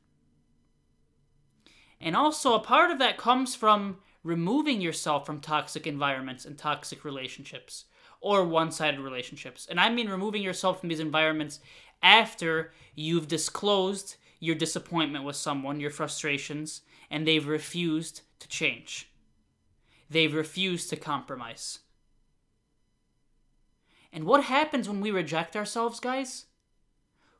And 2.01 2.15
also, 2.15 2.53
a 2.53 2.59
part 2.59 2.91
of 2.91 2.99
that 2.99 3.17
comes 3.17 3.55
from 3.55 3.97
removing 4.23 4.81
yourself 4.81 5.25
from 5.25 5.39
toxic 5.39 5.87
environments 5.87 6.45
and 6.45 6.57
toxic 6.57 7.05
relationships 7.05 7.85
or 8.25 8.43
one 8.43 8.71
sided 8.71 8.99
relationships. 8.99 9.67
And 9.69 9.79
I 9.79 9.91
mean 9.91 10.09
removing 10.09 10.41
yourself 10.41 10.79
from 10.79 10.89
these 10.89 10.99
environments 10.99 11.59
after 12.01 12.71
you've 12.95 13.27
disclosed 13.27 14.15
your 14.39 14.55
disappointment 14.55 15.23
with 15.23 15.35
someone, 15.35 15.79
your 15.79 15.91
frustrations, 15.91 16.81
and 17.11 17.27
they've 17.27 17.47
refused 17.47 18.21
to 18.39 18.47
change. 18.47 19.11
They've 20.09 20.33
refused 20.33 20.89
to 20.89 20.95
compromise. 20.95 21.81
And 24.11 24.23
what 24.23 24.45
happens 24.45 24.89
when 24.89 25.01
we 25.01 25.11
reject 25.11 25.55
ourselves, 25.55 25.99
guys? 25.99 26.45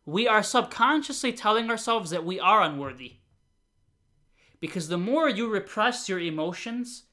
We 0.05 0.27
are 0.27 0.43
subconsciously 0.43 1.33
telling 1.33 1.67
ourselves 1.71 2.11
that 2.11 2.23
we 2.25 2.39
are 2.39 2.61
unworthy. 2.61 3.13
Because 4.59 4.87
the 4.89 4.99
more 4.99 5.29
you 5.29 5.49
repress 5.49 6.07
your 6.07 6.19
emotions, 6.19 7.05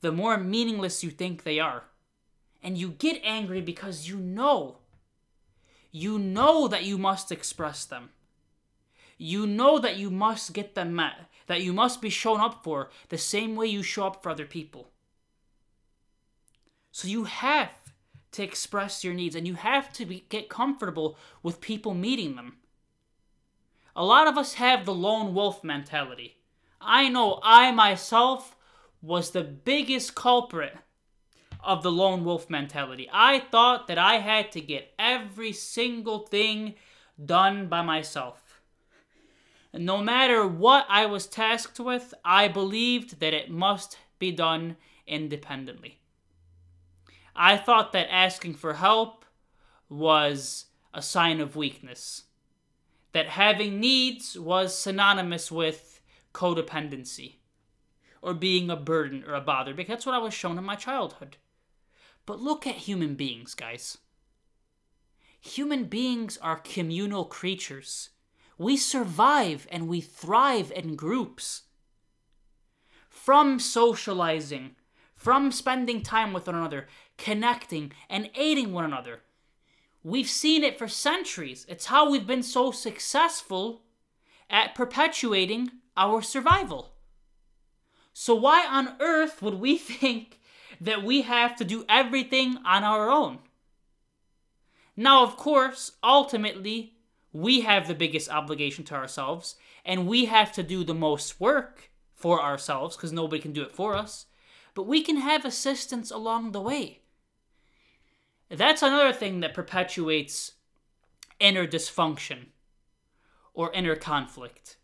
the 0.00 0.12
more 0.12 0.38
meaningless 0.38 1.02
you 1.02 1.10
think 1.10 1.42
they 1.42 1.58
are. 1.58 1.89
And 2.62 2.76
you 2.76 2.90
get 2.90 3.20
angry 3.24 3.60
because 3.60 4.08
you 4.08 4.16
know. 4.16 4.78
You 5.92 6.18
know 6.18 6.68
that 6.68 6.84
you 6.84 6.98
must 6.98 7.32
express 7.32 7.84
them. 7.84 8.10
You 9.18 9.46
know 9.46 9.78
that 9.78 9.96
you 9.96 10.10
must 10.10 10.52
get 10.52 10.74
them 10.74 10.94
met, 10.94 11.28
that 11.46 11.62
you 11.62 11.72
must 11.72 12.00
be 12.00 12.10
shown 12.10 12.40
up 12.40 12.64
for 12.64 12.90
the 13.08 13.18
same 13.18 13.54
way 13.54 13.66
you 13.66 13.82
show 13.82 14.06
up 14.06 14.22
for 14.22 14.30
other 14.30 14.46
people. 14.46 14.90
So 16.92 17.08
you 17.08 17.24
have 17.24 17.70
to 18.32 18.42
express 18.42 19.04
your 19.04 19.14
needs 19.14 19.34
and 19.34 19.46
you 19.46 19.54
have 19.54 19.92
to 19.94 20.06
be, 20.06 20.24
get 20.28 20.48
comfortable 20.48 21.18
with 21.42 21.60
people 21.60 21.94
meeting 21.94 22.36
them. 22.36 22.56
A 23.96 24.04
lot 24.04 24.28
of 24.28 24.38
us 24.38 24.54
have 24.54 24.84
the 24.84 24.94
lone 24.94 25.34
wolf 25.34 25.64
mentality. 25.64 26.36
I 26.80 27.08
know 27.08 27.40
I 27.42 27.72
myself 27.72 28.56
was 29.02 29.30
the 29.30 29.42
biggest 29.42 30.14
culprit 30.14 30.76
of 31.62 31.82
the 31.82 31.92
lone 31.92 32.24
wolf 32.24 32.48
mentality. 32.48 33.08
I 33.12 33.38
thought 33.38 33.86
that 33.86 33.98
I 33.98 34.16
had 34.16 34.52
to 34.52 34.60
get 34.60 34.92
every 34.98 35.52
single 35.52 36.20
thing 36.20 36.74
done 37.22 37.68
by 37.68 37.82
myself. 37.82 38.60
No 39.72 39.98
matter 39.98 40.46
what 40.46 40.86
I 40.88 41.06
was 41.06 41.26
tasked 41.26 41.78
with, 41.78 42.12
I 42.24 42.48
believed 42.48 43.20
that 43.20 43.34
it 43.34 43.50
must 43.50 43.98
be 44.18 44.32
done 44.32 44.76
independently. 45.06 46.00
I 47.36 47.56
thought 47.56 47.92
that 47.92 48.12
asking 48.12 48.54
for 48.54 48.74
help 48.74 49.24
was 49.88 50.66
a 50.92 51.02
sign 51.02 51.40
of 51.40 51.56
weakness, 51.56 52.24
that 53.12 53.28
having 53.28 53.78
needs 53.78 54.38
was 54.38 54.76
synonymous 54.76 55.50
with 55.52 56.00
codependency 56.34 57.36
or 58.22 58.34
being 58.34 58.70
a 58.70 58.76
burden 58.76 59.24
or 59.26 59.34
a 59.34 59.40
bother, 59.40 59.72
because 59.72 59.88
that's 59.88 60.06
what 60.06 60.14
I 60.14 60.18
was 60.18 60.34
shown 60.34 60.58
in 60.58 60.64
my 60.64 60.74
childhood. 60.74 61.36
But 62.30 62.40
look 62.40 62.64
at 62.64 62.76
human 62.76 63.16
beings, 63.16 63.56
guys. 63.56 63.98
Human 65.40 65.86
beings 65.86 66.38
are 66.38 66.60
communal 66.62 67.24
creatures. 67.24 68.10
We 68.56 68.76
survive 68.76 69.66
and 69.68 69.88
we 69.88 70.00
thrive 70.00 70.70
in 70.70 70.94
groups. 70.94 71.62
From 73.08 73.58
socializing, 73.58 74.76
from 75.16 75.50
spending 75.50 76.02
time 76.04 76.32
with 76.32 76.46
one 76.46 76.54
another, 76.54 76.86
connecting, 77.18 77.90
and 78.08 78.30
aiding 78.36 78.72
one 78.72 78.84
another. 78.84 79.22
We've 80.04 80.30
seen 80.30 80.62
it 80.62 80.78
for 80.78 80.86
centuries. 80.86 81.66
It's 81.68 81.86
how 81.86 82.08
we've 82.08 82.28
been 82.28 82.44
so 82.44 82.70
successful 82.70 83.82
at 84.48 84.76
perpetuating 84.76 85.72
our 85.96 86.22
survival. 86.22 86.92
So, 88.12 88.36
why 88.36 88.64
on 88.68 88.94
earth 89.00 89.42
would 89.42 89.54
we 89.54 89.76
think 89.78 90.39
that 90.80 91.02
we 91.02 91.22
have 91.22 91.56
to 91.56 91.64
do 91.64 91.84
everything 91.88 92.58
on 92.64 92.84
our 92.84 93.10
own? 93.10 93.38
Now, 94.96 95.22
of 95.22 95.36
course, 95.36 95.92
ultimately, 96.02 96.94
we 97.32 97.60
have 97.60 97.88
the 97.88 97.94
biggest 97.94 98.30
obligation 98.30 98.84
to 98.84 98.94
ourselves, 98.94 99.56
and 99.84 100.06
we 100.06 100.26
have 100.26 100.52
to 100.52 100.62
do 100.62 100.84
the 100.84 100.94
most 100.94 101.40
work 101.40 101.90
for 102.14 102.42
ourselves 102.42 102.96
because 102.96 103.12
nobody 103.12 103.40
can 103.40 103.52
do 103.52 103.62
it 103.62 103.72
for 103.72 103.96
us. 103.96 104.26
But 104.74 104.86
we 104.86 105.02
can 105.02 105.16
have 105.16 105.44
assistance 105.44 106.10
along 106.10 106.52
the 106.52 106.60
way. 106.60 107.00
That's 108.50 108.82
another 108.82 109.12
thing 109.12 109.40
that 109.40 109.54
perpetuates 109.54 110.52
inner 111.38 111.66
dysfunction 111.66 112.46
or 113.54 113.72
inner 113.72 113.96
conflict. 113.96 114.76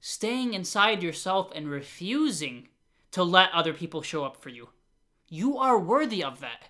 Staying 0.00 0.54
inside 0.54 1.02
yourself 1.02 1.50
and 1.54 1.68
refusing 1.68 2.68
to 3.10 3.22
let 3.22 3.52
other 3.52 3.74
people 3.74 4.00
show 4.00 4.24
up 4.24 4.36
for 4.36 4.48
you. 4.48 4.68
You 5.30 5.56
are 5.58 5.78
worthy 5.78 6.24
of 6.24 6.40
that. 6.40 6.68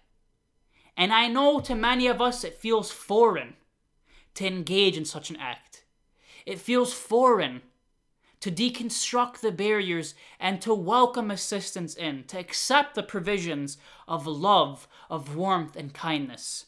And 0.94 1.14
I 1.14 1.28
know 1.28 1.60
to 1.60 1.74
many 1.74 2.06
of 2.06 2.20
us 2.20 2.44
it 2.44 2.54
feels 2.54 2.90
foreign 2.90 3.54
to 4.34 4.46
engage 4.46 4.98
in 4.98 5.06
such 5.06 5.30
an 5.30 5.36
act. 5.36 5.84
It 6.44 6.60
feels 6.60 6.92
foreign 6.92 7.62
to 8.40 8.50
deconstruct 8.50 9.40
the 9.40 9.50
barriers 9.50 10.14
and 10.38 10.60
to 10.60 10.74
welcome 10.74 11.30
assistance 11.30 11.94
in, 11.94 12.24
to 12.24 12.38
accept 12.38 12.94
the 12.94 13.02
provisions 13.02 13.78
of 14.06 14.26
love, 14.26 14.86
of 15.08 15.36
warmth, 15.36 15.74
and 15.74 15.94
kindness. 15.94 16.66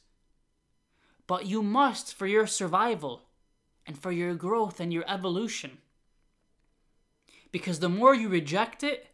But 1.27 1.47
you 1.47 1.63
must 1.63 2.15
for 2.15 2.27
your 2.27 2.47
survival 2.47 3.29
and 3.87 3.99
for 3.99 4.13
your 4.13 4.35
growth 4.35 4.81
and 4.81 4.93
your 4.93 5.05
evolution. 5.07 5.79
Because 7.51 7.81
the 7.81 7.89
more 7.89 8.15
you 8.15 8.29
reject 8.29 8.83
it, 8.83 9.09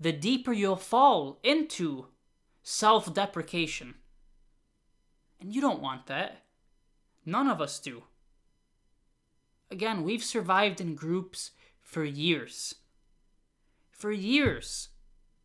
the 0.00 0.12
deeper 0.12 0.52
you'll 0.52 0.76
fall 0.76 1.38
into 1.42 2.06
self 2.62 3.12
deprecation. 3.12 3.94
And 5.40 5.54
you 5.54 5.60
don't 5.60 5.82
want 5.82 6.06
that. 6.06 6.42
None 7.24 7.48
of 7.48 7.60
us 7.60 7.78
do. 7.78 8.04
Again, 9.70 10.02
we've 10.02 10.24
survived 10.24 10.80
in 10.80 10.94
groups 10.94 11.52
for 11.80 12.04
years. 12.04 12.74
For 13.90 14.10
years. 14.10 14.88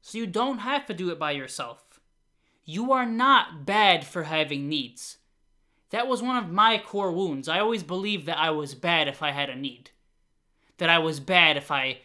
So 0.01 0.17
you 0.17 0.27
don't 0.27 0.59
have 0.59 0.85
to 0.87 0.93
do 0.93 1.09
it 1.09 1.19
by 1.19 1.31
yourself. 1.31 1.99
You 2.65 2.91
are 2.93 3.05
not 3.05 3.65
bad 3.65 4.05
for 4.05 4.23
having 4.23 4.69
needs. 4.69 5.17
That 5.89 6.07
was 6.07 6.21
one 6.21 6.37
of 6.37 6.49
my 6.49 6.77
core 6.77 7.11
wounds. 7.11 7.47
I 7.47 7.59
always 7.59 7.83
believed 7.83 8.25
that 8.25 8.39
I 8.39 8.49
was 8.49 8.73
bad 8.75 9.07
if 9.07 9.21
I 9.21 9.31
had 9.31 9.49
a 9.49 9.55
need. 9.55 9.91
That 10.77 10.89
I 10.89 10.99
was 10.99 11.19
bad 11.19 11.57
if 11.57 11.69
I 11.69 11.99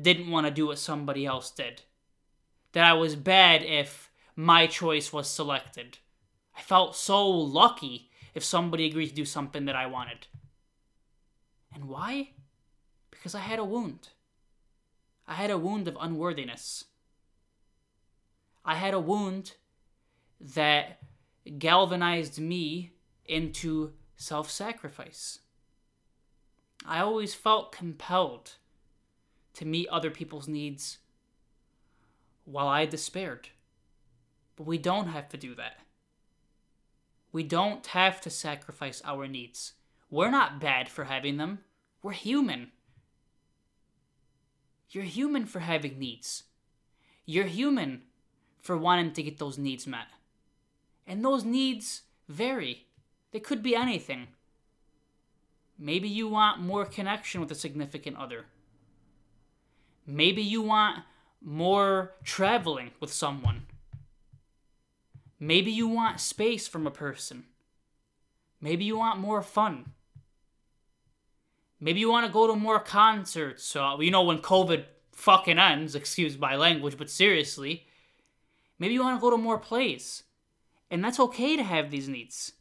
didn't 0.00 0.30
want 0.30 0.46
to 0.46 0.52
do 0.52 0.66
what 0.66 0.78
somebody 0.78 1.26
else 1.26 1.50
did. 1.50 1.82
That 2.72 2.84
I 2.84 2.92
was 2.92 3.16
bad 3.16 3.62
if 3.62 4.10
my 4.34 4.66
choice 4.66 5.12
was 5.12 5.28
selected. 5.28 5.98
I 6.56 6.60
felt 6.60 6.96
so 6.96 7.26
lucky 7.28 8.10
if 8.34 8.44
somebody 8.44 8.86
agreed 8.86 9.08
to 9.08 9.14
do 9.14 9.24
something 9.24 9.64
that 9.64 9.76
I 9.76 9.86
wanted. 9.86 10.26
And 11.74 11.86
why? 11.86 12.30
Because 13.10 13.34
I 13.34 13.40
had 13.40 13.58
a 13.58 13.64
wound. 13.64 14.10
I 15.26 15.34
had 15.34 15.50
a 15.50 15.58
wound 15.58 15.88
of 15.88 15.96
unworthiness. 16.00 16.84
I 18.64 18.74
had 18.74 18.94
a 18.94 19.00
wound 19.00 19.54
that 20.40 20.98
galvanized 21.58 22.38
me 22.38 22.92
into 23.24 23.92
self 24.16 24.50
sacrifice. 24.50 25.40
I 26.84 27.00
always 27.00 27.34
felt 27.34 27.72
compelled 27.72 28.52
to 29.56 29.64
meet 29.64 29.88
other 29.88 30.10
people's 30.10 30.48
needs 30.48 30.98
while 32.44 32.68
I 32.68 32.86
despaired. 32.86 33.48
But 34.54 34.66
we 34.66 34.78
don't 34.78 35.08
have 35.08 35.28
to 35.30 35.36
do 35.36 35.54
that. 35.56 35.78
We 37.32 37.42
don't 37.42 37.86
have 37.88 38.20
to 38.22 38.30
sacrifice 38.30 39.02
our 39.04 39.26
needs. 39.26 39.72
We're 40.10 40.30
not 40.30 40.60
bad 40.60 40.88
for 40.88 41.04
having 41.04 41.36
them. 41.36 41.60
We're 42.02 42.12
human. 42.12 42.70
You're 44.90 45.04
human 45.04 45.44
for 45.46 45.60
having 45.60 45.98
needs. 45.98 46.44
You're 47.24 47.46
human 47.46 48.02
for 48.62 48.76
wanting 48.76 49.12
to 49.12 49.22
get 49.22 49.38
those 49.38 49.58
needs 49.58 49.86
met. 49.86 50.06
And 51.06 51.24
those 51.24 51.44
needs 51.44 52.02
vary. 52.28 52.86
They 53.32 53.40
could 53.40 53.62
be 53.62 53.74
anything. 53.74 54.28
Maybe 55.78 56.08
you 56.08 56.28
want 56.28 56.60
more 56.60 56.86
connection 56.86 57.40
with 57.40 57.50
a 57.50 57.56
significant 57.56 58.16
other. 58.16 58.46
Maybe 60.06 60.42
you 60.42 60.62
want 60.62 61.00
more 61.42 62.12
traveling 62.22 62.92
with 63.00 63.12
someone. 63.12 63.66
Maybe 65.38 65.70
you 65.70 65.88
want 65.88 66.20
space 66.20 66.68
from 66.68 66.86
a 66.86 66.90
person. 66.90 67.44
Maybe 68.60 68.84
you 68.84 68.96
want 68.96 69.20
more 69.20 69.42
fun. 69.42 69.92
Maybe 71.78 72.00
you 72.00 72.10
want 72.10 72.26
to 72.26 72.32
go 72.32 72.46
to 72.46 72.56
more 72.56 72.80
concerts. 72.80 73.64
So, 73.64 74.00
you 74.00 74.10
know, 74.10 74.22
when 74.22 74.38
COVID 74.38 74.84
fucking 75.12 75.58
ends, 75.58 75.94
excuse 75.94 76.38
my 76.38 76.56
language, 76.56 76.96
but 76.96 77.10
seriously, 77.10 77.86
maybe 78.78 78.94
you 78.94 79.02
want 79.02 79.18
to 79.18 79.20
go 79.20 79.30
to 79.30 79.36
more 79.36 79.58
plays. 79.58 80.22
And 80.90 81.04
that's 81.04 81.20
okay 81.20 81.56
to 81.56 81.62
have 81.62 81.90
these 81.90 82.08
needs. 82.08 82.52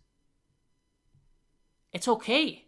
It's 1.93 2.07
okay. 2.07 2.64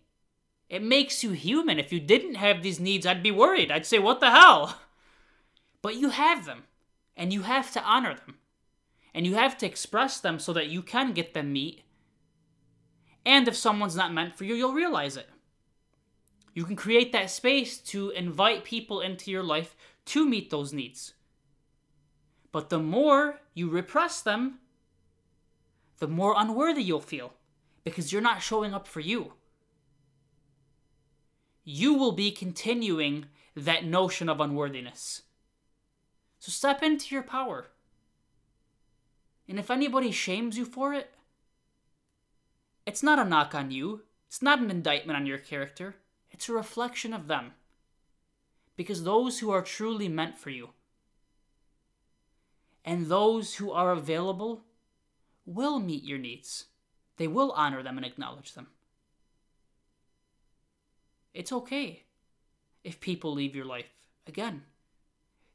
It 0.69 0.83
makes 0.83 1.23
you 1.23 1.31
human. 1.31 1.79
If 1.79 1.93
you 1.93 1.99
didn't 1.99 2.35
have 2.35 2.61
these 2.61 2.79
needs, 2.79 3.05
I'd 3.05 3.23
be 3.23 3.31
worried. 3.31 3.71
I'd 3.71 3.85
say, 3.85 3.99
what 3.99 4.19
the 4.19 4.31
hell? 4.31 4.79
But 5.83 5.95
you 5.95 6.09
have 6.09 6.45
them, 6.45 6.63
and 7.15 7.31
you 7.31 7.43
have 7.43 7.71
to 7.71 7.83
honor 7.83 8.15
them. 8.15 8.39
And 9.13 9.25
you 9.25 9.35
have 9.35 9.57
to 9.59 9.65
express 9.65 10.19
them 10.19 10.39
so 10.39 10.51
that 10.53 10.67
you 10.67 10.81
can 10.81 11.13
get 11.13 11.33
them 11.33 11.53
meet. 11.53 11.83
And 13.25 13.47
if 13.47 13.55
someone's 13.55 13.95
not 13.95 14.11
meant 14.11 14.35
for 14.35 14.43
you, 14.43 14.55
you'll 14.55 14.73
realize 14.73 15.15
it. 15.15 15.29
You 16.53 16.65
can 16.65 16.75
create 16.75 17.11
that 17.11 17.29
space 17.29 17.77
to 17.93 18.09
invite 18.09 18.63
people 18.63 18.99
into 18.99 19.29
your 19.29 19.43
life 19.43 19.75
to 20.05 20.27
meet 20.27 20.49
those 20.49 20.73
needs. 20.73 21.13
But 22.51 22.69
the 22.69 22.79
more 22.79 23.39
you 23.53 23.69
repress 23.69 24.21
them, 24.21 24.59
the 25.99 26.07
more 26.07 26.33
unworthy 26.35 26.81
you'll 26.81 26.99
feel 26.99 27.33
because 27.83 28.11
you're 28.11 28.21
not 28.21 28.41
showing 28.41 28.73
up 28.73 28.87
for 28.87 28.99
you. 28.99 29.33
You 31.69 31.95
will 31.95 32.13
be 32.13 32.31
continuing 32.31 33.25
that 33.53 33.83
notion 33.83 34.29
of 34.29 34.39
unworthiness. 34.39 35.23
So 36.39 36.49
step 36.49 36.81
into 36.81 37.13
your 37.13 37.23
power. 37.23 37.67
And 39.49 39.59
if 39.59 39.69
anybody 39.69 40.11
shames 40.11 40.57
you 40.57 40.63
for 40.63 40.93
it, 40.93 41.13
it's 42.85 43.03
not 43.03 43.19
a 43.19 43.25
knock 43.25 43.53
on 43.53 43.69
you, 43.69 44.03
it's 44.29 44.41
not 44.41 44.59
an 44.59 44.71
indictment 44.71 45.17
on 45.17 45.25
your 45.25 45.39
character, 45.39 45.97
it's 46.31 46.47
a 46.47 46.53
reflection 46.53 47.13
of 47.13 47.27
them. 47.27 47.51
Because 48.77 49.03
those 49.03 49.39
who 49.39 49.51
are 49.51 49.61
truly 49.61 50.07
meant 50.07 50.37
for 50.37 50.51
you 50.51 50.69
and 52.85 53.07
those 53.07 53.55
who 53.55 53.73
are 53.73 53.91
available 53.91 54.63
will 55.45 55.79
meet 55.79 56.05
your 56.05 56.17
needs. 56.17 56.67
They 57.17 57.27
will 57.27 57.51
honor 57.51 57.83
them 57.83 57.97
and 57.97 58.05
acknowledge 58.05 58.53
them. 58.53 58.67
It's 61.37 61.51
okay 61.51 62.01
if 62.83 62.99
people 62.99 63.31
leave 63.31 63.55
your 63.55 63.63
life. 63.63 63.93
Again, 64.25 64.63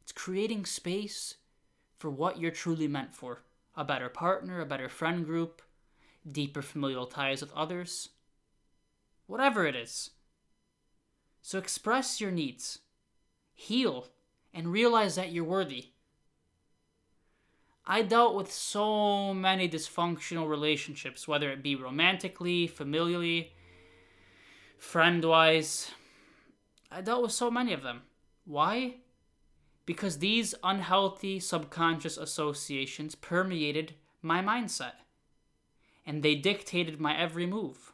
it's 0.00 0.12
creating 0.12 0.64
space 0.64 1.34
for 1.98 2.08
what 2.08 2.38
you're 2.38 2.52
truly 2.52 2.86
meant 2.86 3.16
for 3.16 3.42
a 3.76 3.82
better 3.82 4.08
partner, 4.08 4.60
a 4.60 4.64
better 4.64 4.88
friend 4.88 5.26
group, 5.26 5.60
deeper 6.30 6.62
familial 6.62 7.06
ties 7.06 7.40
with 7.40 7.52
others. 7.52 8.10
Whatever 9.26 9.66
it 9.66 9.74
is. 9.74 10.10
So 11.40 11.58
express 11.58 12.20
your 12.20 12.30
needs, 12.30 12.78
heal, 13.52 14.06
and 14.54 14.70
realize 14.70 15.16
that 15.16 15.32
you're 15.32 15.42
worthy. 15.42 15.86
I 17.84 18.02
dealt 18.02 18.36
with 18.36 18.52
so 18.52 19.34
many 19.34 19.68
dysfunctional 19.68 20.48
relationships, 20.48 21.26
whether 21.26 21.50
it 21.50 21.60
be 21.60 21.74
romantically, 21.74 22.68
familially, 22.68 23.48
friend 24.82 25.24
wise. 25.24 25.92
I 26.90 27.00
dealt 27.00 27.22
with 27.22 27.32
so 27.32 27.50
many 27.50 27.72
of 27.72 27.82
them. 27.82 28.02
Why? 28.44 28.96
Because 29.86 30.18
these 30.18 30.56
unhealthy 30.62 31.38
subconscious 31.40 32.18
associations 32.18 33.14
permeated 33.14 33.94
my 34.20 34.42
mindset 34.42 34.94
and 36.04 36.22
they 36.22 36.34
dictated 36.34 37.00
my 37.00 37.16
every 37.16 37.46
move. 37.46 37.92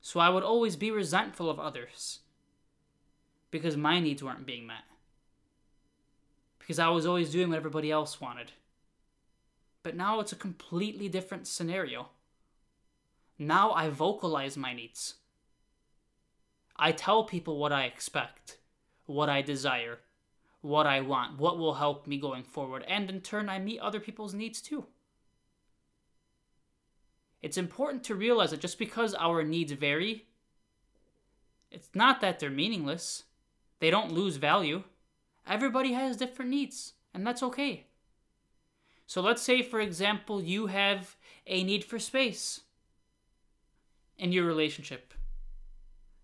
So 0.00 0.20
I 0.20 0.28
would 0.28 0.44
always 0.44 0.76
be 0.76 0.90
resentful 0.90 1.50
of 1.50 1.58
others 1.58 2.20
because 3.50 3.76
my 3.76 3.98
needs 3.98 4.22
weren't 4.22 4.46
being 4.46 4.66
met 4.66 4.84
because 6.58 6.78
I 6.78 6.90
was 6.90 7.06
always 7.06 7.32
doing 7.32 7.48
what 7.48 7.56
everybody 7.56 7.90
else 7.90 8.20
wanted. 8.20 8.52
But 9.82 9.96
now 9.96 10.20
it's 10.20 10.32
a 10.32 10.36
completely 10.36 11.08
different 11.08 11.46
scenario. 11.46 12.10
Now 13.38 13.72
I 13.72 13.88
vocalize 13.88 14.56
my 14.56 14.74
needs. 14.74 15.14
I 16.78 16.92
tell 16.92 17.24
people 17.24 17.58
what 17.58 17.72
I 17.72 17.84
expect, 17.84 18.58
what 19.06 19.28
I 19.28 19.42
desire, 19.42 19.98
what 20.60 20.86
I 20.86 21.00
want, 21.00 21.38
what 21.38 21.58
will 21.58 21.74
help 21.74 22.06
me 22.06 22.18
going 22.18 22.44
forward, 22.44 22.84
and 22.86 23.10
in 23.10 23.20
turn, 23.20 23.48
I 23.48 23.58
meet 23.58 23.80
other 23.80 24.00
people's 24.00 24.34
needs 24.34 24.60
too. 24.60 24.86
It's 27.42 27.56
important 27.56 28.04
to 28.04 28.14
realize 28.14 28.50
that 28.50 28.60
just 28.60 28.78
because 28.78 29.14
our 29.14 29.42
needs 29.44 29.72
vary, 29.72 30.26
it's 31.70 31.90
not 31.94 32.20
that 32.20 32.38
they're 32.38 32.50
meaningless. 32.50 33.24
They 33.80 33.90
don't 33.90 34.12
lose 34.12 34.36
value. 34.36 34.82
Everybody 35.46 35.92
has 35.92 36.16
different 36.16 36.50
needs, 36.50 36.94
and 37.14 37.26
that's 37.26 37.42
okay. 37.42 37.86
So 39.06 39.20
let's 39.20 39.42
say, 39.42 39.62
for 39.62 39.80
example, 39.80 40.42
you 40.42 40.66
have 40.66 41.16
a 41.46 41.62
need 41.62 41.84
for 41.84 41.98
space 41.98 42.62
in 44.18 44.32
your 44.32 44.44
relationship. 44.44 45.14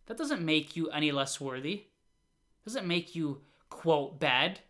That 0.06 0.16
doesn't 0.16 0.44
make 0.44 0.76
you 0.76 0.90
any 0.90 1.12
less 1.12 1.40
worthy. 1.40 1.84
Doesn't 2.64 2.86
make 2.86 3.14
you, 3.14 3.42
quote, 3.70 4.20
bad 4.20 4.60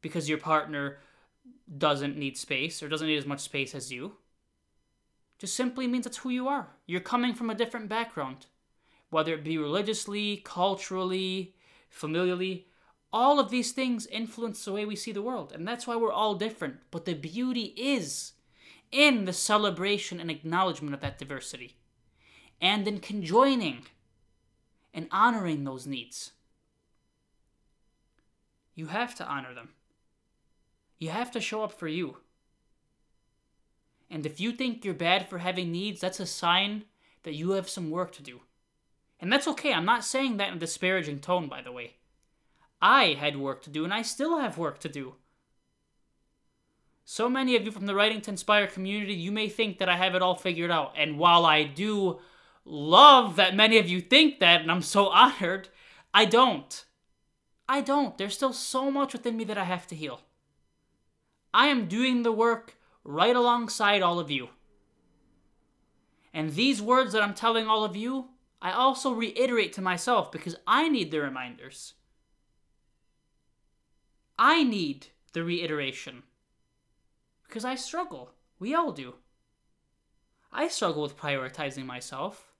because 0.00 0.28
your 0.28 0.38
partner 0.38 0.98
doesn't 1.78 2.16
need 2.16 2.36
space 2.36 2.82
or 2.82 2.88
doesn't 2.88 3.06
need 3.06 3.18
as 3.18 3.26
much 3.26 3.40
space 3.40 3.74
as 3.74 3.92
you. 3.92 4.16
Just 5.38 5.54
simply 5.54 5.86
means 5.86 6.04
that's 6.04 6.18
who 6.18 6.30
you 6.30 6.48
are. 6.48 6.68
You're 6.86 7.00
coming 7.00 7.34
from 7.34 7.50
a 7.50 7.54
different 7.54 7.88
background, 7.88 8.46
whether 9.10 9.34
it 9.34 9.44
be 9.44 9.58
religiously, 9.58 10.38
culturally, 10.44 11.54
familially 11.92 12.64
all 13.12 13.40
of 13.40 13.50
these 13.50 13.72
things 13.72 14.06
influence 14.06 14.64
the 14.64 14.72
way 14.72 14.84
we 14.84 14.94
see 14.94 15.10
the 15.10 15.22
world, 15.22 15.50
and 15.52 15.66
that's 15.66 15.86
why 15.86 15.96
we're 15.96 16.12
all 16.12 16.34
different. 16.34 16.76
But 16.90 17.06
the 17.06 17.14
beauty 17.14 17.72
is 17.76 18.32
in 18.92 19.24
the 19.24 19.32
celebration 19.32 20.20
and 20.20 20.30
acknowledgement 20.30 20.94
of 20.94 21.00
that 21.00 21.18
diversity, 21.18 21.76
and 22.60 22.86
in 22.86 23.00
conjoining 23.00 23.86
and 24.96 25.06
honoring 25.12 25.62
those 25.62 25.86
needs. 25.86 26.32
You 28.74 28.86
have 28.86 29.14
to 29.16 29.26
honor 29.26 29.54
them. 29.54 29.68
You 30.98 31.10
have 31.10 31.30
to 31.32 31.40
show 31.40 31.62
up 31.62 31.72
for 31.72 31.86
you. 31.86 32.16
And 34.10 34.24
if 34.24 34.40
you 34.40 34.52
think 34.52 34.84
you're 34.84 34.94
bad 34.94 35.28
for 35.28 35.38
having 35.38 35.70
needs, 35.70 36.00
that's 36.00 36.20
a 36.20 36.26
sign 36.26 36.84
that 37.24 37.34
you 37.34 37.50
have 37.50 37.68
some 37.68 37.90
work 37.90 38.12
to 38.12 38.22
do. 38.22 38.40
And 39.20 39.30
that's 39.30 39.48
okay. 39.48 39.72
I'm 39.72 39.84
not 39.84 40.04
saying 40.04 40.38
that 40.38 40.48
in 40.48 40.56
a 40.56 40.60
disparaging 40.60 41.20
tone, 41.20 41.48
by 41.48 41.60
the 41.60 41.72
way. 41.72 41.96
I 42.80 43.16
had 43.18 43.36
work 43.36 43.62
to 43.62 43.70
do, 43.70 43.84
and 43.84 43.92
I 43.92 44.02
still 44.02 44.38
have 44.38 44.58
work 44.58 44.78
to 44.80 44.88
do. 44.88 45.14
So 47.04 47.28
many 47.28 47.56
of 47.56 47.64
you 47.64 47.70
from 47.70 47.86
the 47.86 47.94
Writing 47.94 48.20
to 48.22 48.30
Inspire 48.30 48.66
community, 48.66 49.14
you 49.14 49.32
may 49.32 49.48
think 49.48 49.78
that 49.78 49.88
I 49.88 49.96
have 49.96 50.14
it 50.14 50.22
all 50.22 50.34
figured 50.34 50.70
out. 50.70 50.94
And 50.96 51.18
while 51.18 51.44
I 51.44 51.64
do 51.64 52.20
love 52.66 53.36
that 53.36 53.54
many 53.54 53.78
of 53.78 53.88
you 53.88 54.00
think 54.00 54.40
that, 54.40 54.60
and 54.60 54.70
I'm 54.70 54.82
so 54.82 55.06
honored, 55.08 55.68
I 56.12 56.24
don't. 56.24 56.84
I 57.68 57.80
don't. 57.80 58.18
There's 58.18 58.34
still 58.34 58.52
so 58.52 58.90
much 58.90 59.12
within 59.12 59.36
me 59.36 59.44
that 59.44 59.58
I 59.58 59.64
have 59.64 59.86
to 59.88 59.94
heal. 59.94 60.20
I 61.54 61.68
am 61.68 61.86
doing 61.86 62.22
the 62.22 62.32
work 62.32 62.76
right 63.02 63.34
alongside 63.34 64.02
all 64.02 64.18
of 64.18 64.30
you. 64.30 64.48
And 66.34 66.52
these 66.52 66.82
words 66.82 67.12
that 67.12 67.22
I'm 67.22 67.34
telling 67.34 67.66
all 67.66 67.84
of 67.84 67.96
you, 67.96 68.28
I 68.60 68.72
also 68.72 69.12
reiterate 69.12 69.72
to 69.74 69.80
myself 69.80 70.30
because 70.30 70.56
I 70.66 70.88
need 70.88 71.10
the 71.10 71.20
reminders. 71.20 71.94
I 74.38 74.64
need 74.64 75.08
the 75.32 75.44
reiteration. 75.44 76.24
Because 77.46 77.64
I 77.64 77.74
struggle. 77.74 78.32
We 78.58 78.74
all 78.74 78.92
do. 78.92 79.14
I 80.52 80.68
struggle 80.68 81.02
with 81.02 81.16
prioritizing 81.16 81.86
myself, 81.86 82.52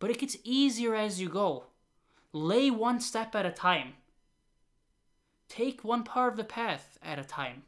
but 0.00 0.10
it 0.10 0.18
gets 0.18 0.36
easier 0.42 0.96
as 0.96 1.20
you 1.20 1.28
go. 1.28 1.66
Lay 2.32 2.70
one 2.70 2.98
step 2.98 3.36
at 3.36 3.46
a 3.46 3.52
time. 3.52 3.92
Take 5.48 5.84
one 5.84 6.02
part 6.02 6.32
of 6.32 6.36
the 6.36 6.44
path 6.44 6.98
at 7.02 7.18
a 7.18 7.24
time. 7.24 7.62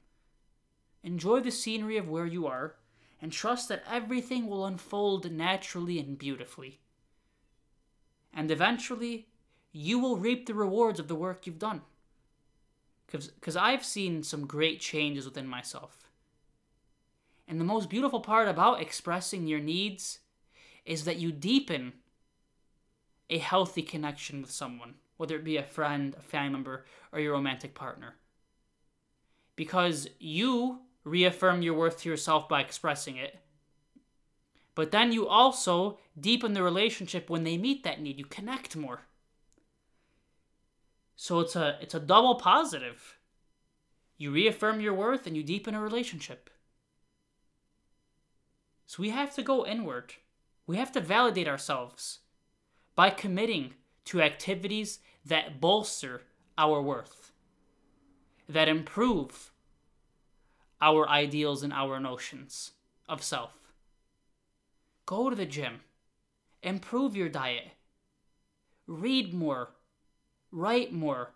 enjoy 1.04 1.40
the 1.40 1.50
scenery 1.50 1.96
of 1.96 2.08
where 2.08 2.26
you 2.26 2.46
are, 2.46 2.76
and 3.20 3.32
trust 3.32 3.68
that 3.68 3.82
everything 3.90 4.46
will 4.46 4.64
unfold 4.64 5.30
naturally 5.30 5.98
and 5.98 6.16
beautifully. 6.16 6.80
And 8.32 8.50
eventually, 8.50 9.28
you 9.72 9.98
will 9.98 10.16
reap 10.16 10.46
the 10.46 10.54
rewards 10.54 11.00
of 11.00 11.08
the 11.08 11.14
work 11.14 11.46
you've 11.46 11.58
done. 11.58 11.82
Because 13.06 13.56
I've 13.56 13.84
seen 13.84 14.22
some 14.22 14.46
great 14.46 14.80
changes 14.80 15.24
within 15.24 15.46
myself. 15.46 16.08
And 17.46 17.60
the 17.60 17.64
most 17.64 17.90
beautiful 17.90 18.20
part 18.20 18.48
about 18.48 18.80
expressing 18.80 19.46
your 19.46 19.60
needs 19.60 20.20
is 20.84 21.04
that 21.04 21.18
you 21.18 21.32
deepen 21.32 21.94
a 23.32 23.38
healthy 23.38 23.80
connection 23.82 24.42
with 24.42 24.50
someone, 24.50 24.94
whether 25.16 25.36
it 25.36 25.44
be 25.44 25.56
a 25.56 25.62
friend, 25.62 26.14
a 26.18 26.22
family 26.22 26.50
member, 26.50 26.84
or 27.12 27.18
your 27.18 27.32
romantic 27.32 27.74
partner. 27.74 28.16
Because 29.56 30.06
you 30.18 30.80
reaffirm 31.02 31.62
your 31.62 31.72
worth 31.74 32.00
to 32.00 32.10
yourself 32.10 32.46
by 32.46 32.60
expressing 32.60 33.16
it. 33.16 33.38
But 34.74 34.90
then 34.90 35.12
you 35.12 35.26
also 35.26 35.98
deepen 36.18 36.52
the 36.52 36.62
relationship 36.62 37.30
when 37.30 37.44
they 37.44 37.56
meet 37.56 37.84
that 37.84 38.02
need. 38.02 38.18
You 38.18 38.26
connect 38.26 38.76
more. 38.76 39.02
So 41.16 41.40
it's 41.40 41.56
a 41.56 41.78
it's 41.80 41.94
a 41.94 42.00
double 42.00 42.34
positive. 42.34 43.18
You 44.18 44.30
reaffirm 44.30 44.80
your 44.80 44.94
worth 44.94 45.26
and 45.26 45.36
you 45.36 45.42
deepen 45.42 45.74
a 45.74 45.80
relationship. 45.80 46.50
So 48.86 49.02
we 49.02 49.10
have 49.10 49.34
to 49.36 49.42
go 49.42 49.66
inward. 49.66 50.14
We 50.66 50.76
have 50.76 50.92
to 50.92 51.00
validate 51.00 51.48
ourselves 51.48 52.20
by 52.94 53.10
committing 53.10 53.74
to 54.06 54.20
activities 54.20 54.98
that 55.24 55.60
bolster 55.60 56.22
our 56.58 56.82
worth, 56.82 57.32
that 58.48 58.68
improve 58.68 59.52
our 60.80 61.08
ideals 61.08 61.62
and 61.62 61.72
our 61.72 62.00
notions 62.00 62.72
of 63.08 63.22
self. 63.22 63.52
Go 65.06 65.30
to 65.30 65.36
the 65.36 65.46
gym, 65.46 65.80
improve 66.62 67.16
your 67.16 67.28
diet, 67.28 67.70
read 68.86 69.32
more, 69.32 69.70
write 70.50 70.92
more, 70.92 71.34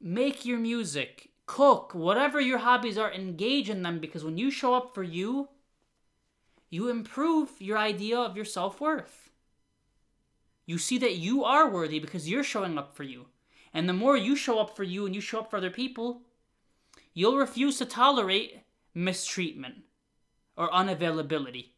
make 0.00 0.44
your 0.44 0.58
music, 0.58 1.30
cook, 1.46 1.94
whatever 1.94 2.40
your 2.40 2.58
hobbies 2.58 2.98
are, 2.98 3.12
engage 3.12 3.68
in 3.68 3.82
them 3.82 3.98
because 3.98 4.24
when 4.24 4.38
you 4.38 4.50
show 4.50 4.74
up 4.74 4.94
for 4.94 5.02
you, 5.02 5.48
you 6.70 6.88
improve 6.88 7.50
your 7.58 7.78
idea 7.78 8.18
of 8.18 8.36
your 8.36 8.44
self 8.44 8.80
worth. 8.80 9.23
You 10.66 10.78
see 10.78 10.98
that 10.98 11.16
you 11.16 11.44
are 11.44 11.68
worthy 11.68 11.98
because 11.98 12.28
you're 12.28 12.44
showing 12.44 12.78
up 12.78 12.96
for 12.96 13.02
you. 13.02 13.26
And 13.72 13.88
the 13.88 13.92
more 13.92 14.16
you 14.16 14.36
show 14.36 14.58
up 14.58 14.76
for 14.76 14.84
you 14.84 15.04
and 15.04 15.14
you 15.14 15.20
show 15.20 15.40
up 15.40 15.50
for 15.50 15.56
other 15.56 15.70
people, 15.70 16.22
you'll 17.12 17.36
refuse 17.36 17.78
to 17.78 17.84
tolerate 17.84 18.60
mistreatment 18.94 19.82
or 20.56 20.70
unavailability 20.70 21.70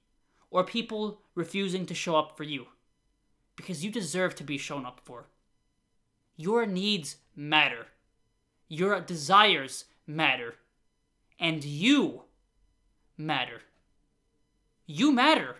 or 0.50 0.62
people 0.64 1.20
refusing 1.34 1.86
to 1.86 1.94
show 1.94 2.16
up 2.16 2.36
for 2.36 2.44
you 2.44 2.66
because 3.56 3.84
you 3.84 3.90
deserve 3.90 4.34
to 4.34 4.44
be 4.44 4.58
shown 4.58 4.84
up 4.84 5.00
for. 5.02 5.26
Your 6.36 6.66
needs 6.66 7.16
matter. 7.34 7.86
Your 8.68 9.00
desires 9.00 9.86
matter. 10.06 10.54
And 11.40 11.64
you 11.64 12.22
matter. 13.16 13.62
You 14.86 15.12
matter. 15.12 15.56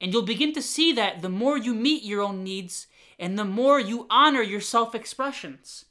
And 0.00 0.12
you'll 0.12 0.22
begin 0.22 0.52
to 0.52 0.62
see 0.62 0.92
that 0.92 1.22
the 1.22 1.28
more 1.28 1.56
you 1.58 1.74
meet 1.74 2.04
your 2.04 2.22
own 2.22 2.44
needs 2.44 2.86
and 3.18 3.38
the 3.38 3.44
more 3.44 3.80
you 3.80 4.06
honor 4.08 4.42
your 4.42 4.60
self 4.60 4.94
expressions. 4.94 5.86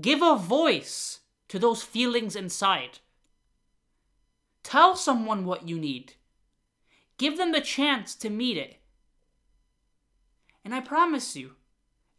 Give 0.00 0.22
a 0.22 0.36
voice 0.36 1.20
to 1.48 1.58
those 1.58 1.82
feelings 1.82 2.36
inside. 2.36 2.98
Tell 4.62 4.96
someone 4.96 5.44
what 5.44 5.68
you 5.68 5.78
need. 5.78 6.14
Give 7.16 7.36
them 7.36 7.52
the 7.52 7.60
chance 7.60 8.14
to 8.16 8.30
meet 8.30 8.56
it. 8.56 8.76
And 10.64 10.74
I 10.74 10.80
promise 10.80 11.34
you, 11.34 11.52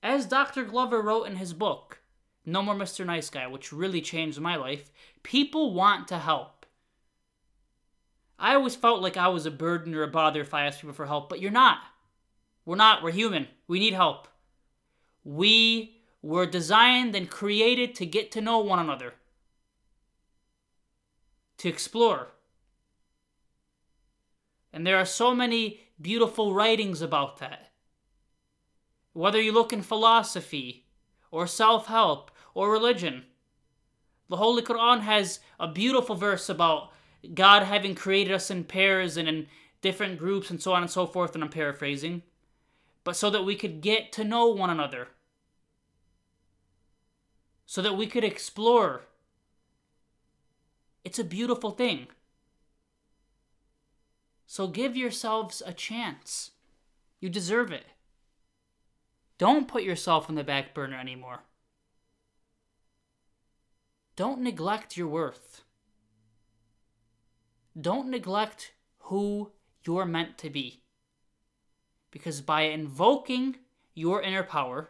as 0.02 0.26
Dr. 0.26 0.64
Glover 0.64 1.02
wrote 1.02 1.26
in 1.26 1.36
his 1.36 1.54
book, 1.54 2.00
No 2.46 2.62
More 2.64 2.76
Mr. 2.76 3.06
Nice 3.06 3.30
Guy, 3.30 3.48
which 3.48 3.72
really 3.72 4.02
changed 4.02 4.40
my 4.40 4.56
life, 4.56 4.92
people 5.24 5.74
want 5.74 6.08
to 6.08 6.18
help. 6.18 6.59
I 8.40 8.56
always 8.56 8.76
felt 8.76 9.02
like 9.02 9.18
I 9.18 9.28
was 9.28 9.46
a 9.46 9.52
burden 9.52 9.94
or 9.94 10.04
a 10.04 10.08
bother 10.08 10.42
if 10.42 10.54
I 10.54 10.66
asked 10.66 10.80
people 10.80 10.94
for 10.94 11.06
help, 11.06 11.28
but 11.28 11.42
you're 11.42 11.52
not. 11.52 11.80
We're 12.66 12.78
not. 12.78 13.04
We're 13.04 13.12
human. 13.12 13.48
We 13.68 13.80
need 13.80 13.94
help. 13.94 14.28
We 15.26 15.98
were 16.22 16.46
designed 16.46 17.16
and 17.16 17.30
created 17.30 17.96
to 17.96 18.06
get 18.06 18.32
to 18.32 18.42
know 18.42 18.60
one 18.60 18.80
another, 18.80 19.14
to 21.58 21.68
explore. 21.68 22.30
And 24.72 24.88
there 24.88 24.98
are 24.98 25.06
so 25.06 25.36
many 25.36 25.82
beautiful 26.00 26.54
writings 26.54 27.02
about 27.02 27.40
that. 27.40 27.72
Whether 29.14 29.42
you 29.42 29.52
look 29.52 29.74
in 29.74 29.82
philosophy, 29.82 30.86
or 31.32 31.46
self 31.46 31.88
help, 31.88 32.32
or 32.54 32.72
religion, 32.72 33.26
the 34.30 34.38
Holy 34.38 34.62
Quran 34.62 35.02
has 35.02 35.40
a 35.60 35.68
beautiful 35.68 36.16
verse 36.16 36.48
about 36.50 36.89
God 37.34 37.64
having 37.64 37.96
created 37.96 38.34
us 38.34 38.50
in 38.50 38.64
pairs 38.64 39.18
and 39.18 39.28
in 39.28 39.48
different 39.82 40.18
groups 40.18 40.50
and 40.50 40.62
so 40.62 40.74
on 40.74 40.82
and 40.82 40.92
so 40.92 41.06
forth, 41.06 41.36
and 41.36 41.44
I'm 41.44 41.50
paraphrasing, 41.50 42.24
but 43.04 43.16
so 43.16 43.30
that 43.30 43.44
we 43.44 43.56
could 43.56 43.82
get 43.82 44.12
to 44.14 44.24
know 44.24 44.48
one 44.48 44.70
another, 44.70 45.10
so 47.66 47.82
that 47.82 47.98
we 47.98 48.08
could 48.08 48.24
explore. 48.24 49.04
It's 51.04 51.20
a 51.20 51.24
beautiful 51.24 51.72
thing. 51.72 52.08
So 54.46 54.68
give 54.68 54.98
yourselves 54.98 55.62
a 55.66 55.74
chance. 55.74 56.52
You 57.20 57.30
deserve 57.30 57.72
it. 57.72 57.86
Don't 59.38 59.68
put 59.68 59.84
yourself 59.84 60.28
on 60.30 60.36
the 60.36 60.44
back 60.44 60.74
burner 60.74 61.00
anymore. 61.00 61.44
Don't 64.16 64.42
neglect 64.42 64.98
your 64.98 65.08
worth. 65.08 65.62
Don't 67.80 68.10
neglect 68.10 68.74
who 69.04 69.52
you're 69.86 70.06
meant 70.06 70.38
to 70.40 70.50
be. 70.50 70.84
Because 72.12 72.42
by 72.42 72.64
invoking 72.64 73.58
your 73.94 74.22
inner 74.22 74.44
power 74.44 74.90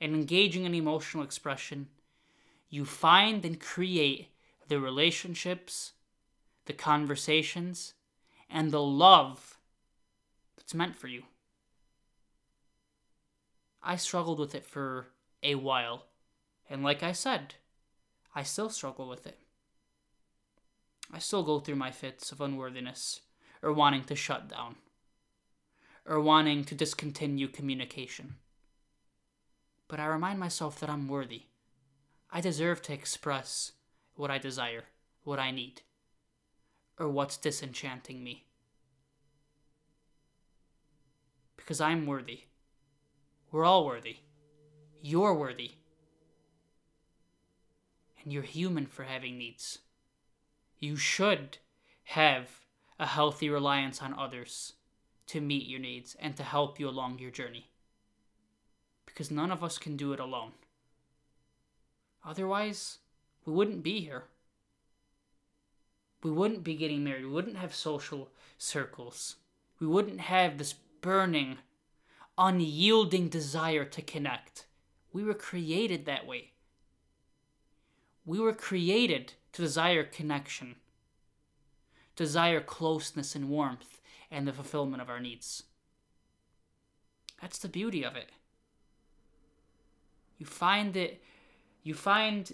and 0.00 0.14
engaging 0.14 0.64
in 0.64 0.74
emotional 0.74 1.24
expression, 1.24 1.88
you 2.68 2.84
find 2.84 3.44
and 3.44 3.60
create 3.60 4.28
the 4.68 4.80
relationships, 4.80 5.92
the 6.66 6.72
conversations, 6.72 7.94
and 8.48 8.70
the 8.70 8.82
love 8.82 9.58
that's 10.56 10.74
meant 10.74 10.96
for 10.96 11.08
you. 11.08 11.24
I 13.82 13.96
struggled 13.96 14.38
with 14.38 14.54
it 14.54 14.64
for 14.64 15.08
a 15.42 15.56
while, 15.56 16.06
and 16.70 16.82
like 16.84 17.02
I 17.02 17.12
said, 17.12 17.56
I 18.34 18.44
still 18.44 18.70
struggle 18.70 19.08
with 19.08 19.26
it. 19.26 19.38
I 21.12 21.18
still 21.18 21.42
go 21.42 21.60
through 21.60 21.76
my 21.76 21.90
fits 21.90 22.32
of 22.32 22.40
unworthiness, 22.40 23.20
or 23.62 23.72
wanting 23.72 24.04
to 24.04 24.16
shut 24.16 24.48
down, 24.48 24.76
or 26.06 26.20
wanting 26.20 26.64
to 26.64 26.74
discontinue 26.74 27.48
communication. 27.48 28.36
But 29.88 30.00
I 30.00 30.06
remind 30.06 30.38
myself 30.38 30.80
that 30.80 30.88
I'm 30.88 31.08
worthy. 31.08 31.42
I 32.30 32.40
deserve 32.40 32.80
to 32.82 32.94
express 32.94 33.72
what 34.14 34.30
I 34.30 34.38
desire, 34.38 34.84
what 35.22 35.38
I 35.38 35.50
need, 35.50 35.82
or 36.98 37.10
what's 37.10 37.36
disenchanting 37.36 38.24
me. 38.24 38.46
Because 41.56 41.80
I'm 41.80 42.06
worthy. 42.06 42.44
We're 43.50 43.66
all 43.66 43.84
worthy. 43.84 44.20
You're 45.02 45.34
worthy. 45.34 45.72
And 48.22 48.32
you're 48.32 48.42
human 48.42 48.86
for 48.86 49.02
having 49.02 49.36
needs 49.36 49.80
you 50.82 50.96
should 50.96 51.58
have 52.04 52.60
a 52.98 53.06
healthy 53.06 53.48
reliance 53.48 54.02
on 54.02 54.12
others 54.18 54.74
to 55.28 55.40
meet 55.40 55.68
your 55.68 55.78
needs 55.78 56.16
and 56.18 56.36
to 56.36 56.42
help 56.42 56.80
you 56.80 56.88
along 56.88 57.20
your 57.20 57.30
journey. 57.30 57.70
Because 59.06 59.30
none 59.30 59.52
of 59.52 59.62
us 59.62 59.78
can 59.78 59.96
do 59.96 60.12
it 60.12 60.18
alone. 60.18 60.52
Otherwise, 62.24 62.98
we 63.46 63.52
wouldn't 63.52 63.84
be 63.84 64.00
here. 64.00 64.24
We 66.24 66.32
wouldn't 66.32 66.64
be 66.64 66.74
getting 66.74 67.04
married. 67.04 67.26
We 67.26 67.30
wouldn't 67.30 67.56
have 67.56 67.74
social 67.74 68.30
circles. 68.58 69.36
We 69.78 69.86
wouldn't 69.86 70.20
have 70.20 70.58
this 70.58 70.74
burning, 71.00 71.58
unyielding 72.36 73.28
desire 73.28 73.84
to 73.84 74.02
connect. 74.02 74.66
We 75.12 75.22
were 75.22 75.34
created 75.34 76.06
that 76.06 76.26
way. 76.26 76.52
We 78.24 78.40
were 78.40 78.52
created 78.52 79.34
to 79.52 79.62
desire 79.62 80.04
connection, 80.04 80.76
desire 82.16 82.60
closeness 82.60 83.34
and 83.34 83.48
warmth, 83.48 84.00
and 84.30 84.46
the 84.46 84.52
fulfillment 84.52 85.02
of 85.02 85.10
our 85.10 85.20
needs. 85.20 85.64
That's 87.40 87.58
the 87.58 87.68
beauty 87.68 88.04
of 88.04 88.16
it. 88.16 88.30
You 90.38 90.46
find 90.46 90.96
it, 90.96 91.22
you 91.82 91.94
find 91.94 92.52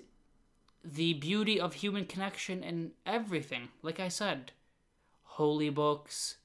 the 0.84 1.14
beauty 1.14 1.60
of 1.60 1.74
human 1.74 2.06
connection 2.06 2.62
in 2.62 2.92
everything. 3.06 3.68
Like 3.82 4.00
I 4.00 4.08
said, 4.08 4.52
holy 5.22 5.70
books, 5.70 6.36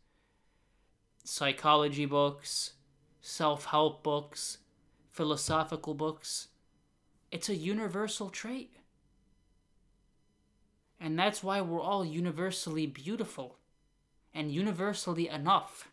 psychology 1.23 2.05
books, 2.05 2.73
self 3.21 3.65
help 3.65 4.03
books, 4.03 4.59
philosophical 5.11 5.93
books. 5.93 6.49
It's 7.31 7.49
a 7.49 7.55
universal 7.55 8.29
trait. 8.29 8.75
And 11.03 11.19
that's 11.19 11.43
why 11.43 11.59
we're 11.59 11.81
all 11.81 12.05
universally 12.05 12.87
beautiful 12.87 13.57
and 14.33 14.49
universally 14.49 15.27
enough. 15.27 15.89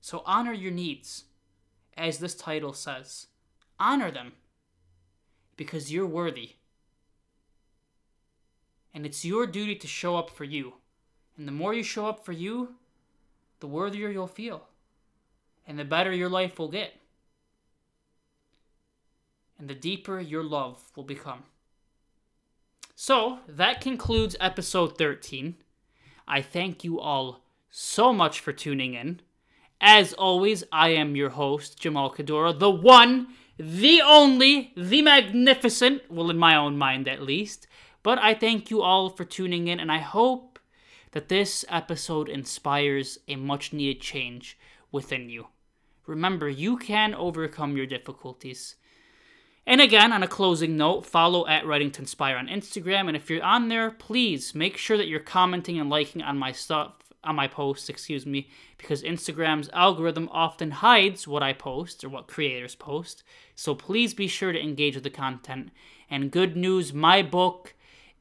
So 0.00 0.22
honor 0.24 0.52
your 0.52 0.70
needs, 0.70 1.24
as 1.96 2.18
this 2.18 2.36
title 2.36 2.72
says. 2.72 3.26
Honor 3.80 4.12
them 4.12 4.34
because 5.56 5.92
you're 5.92 6.06
worthy. 6.06 6.52
And 8.94 9.04
it's 9.04 9.24
your 9.24 9.48
duty 9.48 9.74
to 9.74 9.88
show 9.88 10.14
up 10.16 10.30
for 10.30 10.44
you. 10.44 10.74
And 11.36 11.48
the 11.48 11.52
more 11.52 11.74
you 11.74 11.82
show 11.82 12.06
up 12.06 12.24
for 12.24 12.32
you, 12.32 12.76
the 13.58 13.66
worthier 13.66 14.10
you'll 14.10 14.28
feel. 14.28 14.68
And 15.66 15.76
the 15.76 15.84
better 15.84 16.12
your 16.12 16.28
life 16.28 16.56
will 16.56 16.68
get. 16.68 16.92
And 19.58 19.66
the 19.66 19.74
deeper 19.74 20.20
your 20.20 20.44
love 20.44 20.92
will 20.94 21.02
become. 21.02 21.42
So, 22.96 23.40
that 23.48 23.80
concludes 23.80 24.36
episode 24.38 24.96
13. 24.96 25.56
I 26.28 26.40
thank 26.40 26.84
you 26.84 27.00
all 27.00 27.44
so 27.68 28.12
much 28.12 28.38
for 28.38 28.52
tuning 28.52 28.94
in. 28.94 29.20
As 29.80 30.12
always, 30.12 30.62
I 30.70 30.90
am 30.90 31.16
your 31.16 31.30
host, 31.30 31.78
Jamal 31.80 32.14
Kadora, 32.14 32.56
the 32.56 32.70
one, 32.70 33.34
the 33.58 34.00
only, 34.00 34.72
the 34.76 35.02
magnificent, 35.02 36.02
well, 36.08 36.30
in 36.30 36.38
my 36.38 36.54
own 36.54 36.78
mind 36.78 37.08
at 37.08 37.20
least. 37.20 37.66
But 38.04 38.20
I 38.20 38.32
thank 38.32 38.70
you 38.70 38.80
all 38.80 39.10
for 39.10 39.24
tuning 39.24 39.66
in, 39.66 39.80
and 39.80 39.90
I 39.90 39.98
hope 39.98 40.60
that 41.10 41.28
this 41.28 41.64
episode 41.68 42.28
inspires 42.28 43.18
a 43.26 43.34
much 43.34 43.72
needed 43.72 44.00
change 44.00 44.56
within 44.92 45.28
you. 45.28 45.48
Remember, 46.06 46.48
you 46.48 46.76
can 46.76 47.12
overcome 47.12 47.76
your 47.76 47.86
difficulties. 47.86 48.76
And 49.66 49.80
again, 49.80 50.12
on 50.12 50.22
a 50.22 50.28
closing 50.28 50.76
note, 50.76 51.06
follow 51.06 51.46
at 51.46 51.66
Writing 51.66 51.90
to 51.92 52.02
Inspire 52.02 52.36
on 52.36 52.48
Instagram. 52.48 53.08
And 53.08 53.16
if 53.16 53.30
you're 53.30 53.42
on 53.42 53.68
there, 53.68 53.90
please 53.90 54.54
make 54.54 54.76
sure 54.76 54.98
that 54.98 55.08
you're 55.08 55.20
commenting 55.20 55.78
and 55.78 55.88
liking 55.88 56.20
on 56.20 56.36
my 56.36 56.52
stuff, 56.52 56.92
on 57.22 57.36
my 57.36 57.48
posts, 57.48 57.88
excuse 57.88 58.26
me, 58.26 58.50
because 58.76 59.02
Instagram's 59.02 59.70
algorithm 59.72 60.28
often 60.30 60.70
hides 60.70 61.26
what 61.26 61.42
I 61.42 61.54
post 61.54 62.04
or 62.04 62.10
what 62.10 62.26
creators 62.26 62.74
post. 62.74 63.24
So 63.54 63.74
please 63.74 64.12
be 64.12 64.28
sure 64.28 64.52
to 64.52 64.62
engage 64.62 64.96
with 64.96 65.04
the 65.04 65.10
content. 65.10 65.70
And 66.10 66.30
good 66.30 66.56
news, 66.56 66.92
my 66.92 67.22
book 67.22 67.72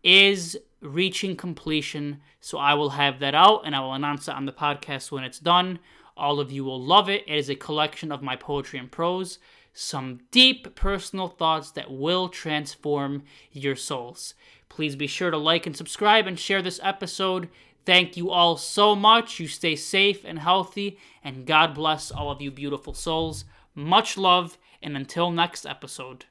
is 0.02 0.58
reaching 0.80 1.36
completion. 1.36 2.22
So 2.40 2.58
I 2.58 2.74
will 2.74 2.92
have 2.92 3.20
that 3.20 3.36
out 3.36 3.64
and 3.66 3.76
I 3.76 3.82
will 3.82 3.94
announce 3.94 4.30
it 4.30 4.36
on 4.36 4.46
the 4.46 4.54
podcast 4.54 5.12
when 5.12 5.26
it's 5.26 5.40
done. 5.40 5.80
All 6.16 6.40
of 6.40 6.54
you 6.54 6.64
will 6.64 6.82
love 6.82 7.10
it. 7.10 7.24
It 7.28 7.36
is 7.36 7.50
a 7.50 7.56
collection 7.56 8.14
of 8.14 8.22
my 8.22 8.38
poetry 8.38 8.80
and 8.80 8.90
prose 8.90 9.40
some 9.74 10.22
deep 10.32 10.76
personal 10.76 11.28
thoughts 11.28 11.72
that 11.72 11.92
will 11.92 12.30
transform 12.30 13.24
your 13.52 13.76
souls. 13.76 14.36
Please 14.70 14.96
be 14.96 15.08
sure 15.08 15.32
to 15.32 15.38
like 15.38 15.66
and 15.66 15.76
subscribe 15.76 16.28
and 16.28 16.40
share 16.40 16.62
this 16.62 16.80
episode. 16.84 17.50
Thank 17.86 18.16
you 18.16 18.32
all 18.32 18.56
so 18.56 18.96
much. 18.96 19.40
You 19.40 19.48
stay 19.48 19.76
safe 19.76 20.24
and 20.24 20.40
healthy, 20.40 20.98
and 21.24 21.46
God 21.46 21.74
bless 21.74 22.12
all 22.12 22.32
of 22.32 22.42
you 22.42 22.50
beautiful 22.50 22.94
souls. 22.94 23.46
Much 23.76 24.18
love, 24.18 24.58
and 24.82 24.96
until 24.96 25.32
next 25.32 25.66
episode. 25.66 26.26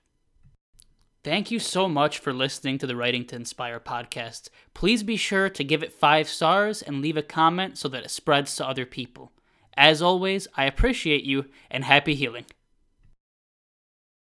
Thank 1.25 1.51
you 1.51 1.59
so 1.61 1.89
much 1.89 2.19
for 2.19 2.33
listening 2.33 2.79
to 2.79 2.87
the 2.87 2.97
Writing 2.97 3.25
to 3.27 3.37
Inspire 3.37 3.79
podcast. 3.79 4.49
Please 4.75 5.03
be 5.03 5.17
sure 5.17 5.49
to 5.51 5.63
give 5.63 5.83
it 5.83 5.93
five 5.93 6.29
stars 6.29 6.83
and 6.83 7.01
leave 7.01 7.17
a 7.17 7.23
comment 7.23 7.79
so 7.79 7.89
that 7.89 8.05
it 8.05 8.11
spreads 8.11 8.57
to 8.57 8.67
other 8.67 8.87
people. 8.87 9.31
As 9.77 10.03
always, 10.03 10.49
I 10.57 10.65
appreciate 10.65 11.23
you 11.23 11.47
and 11.71 11.85
happy 11.85 12.15
healing. 12.15 12.47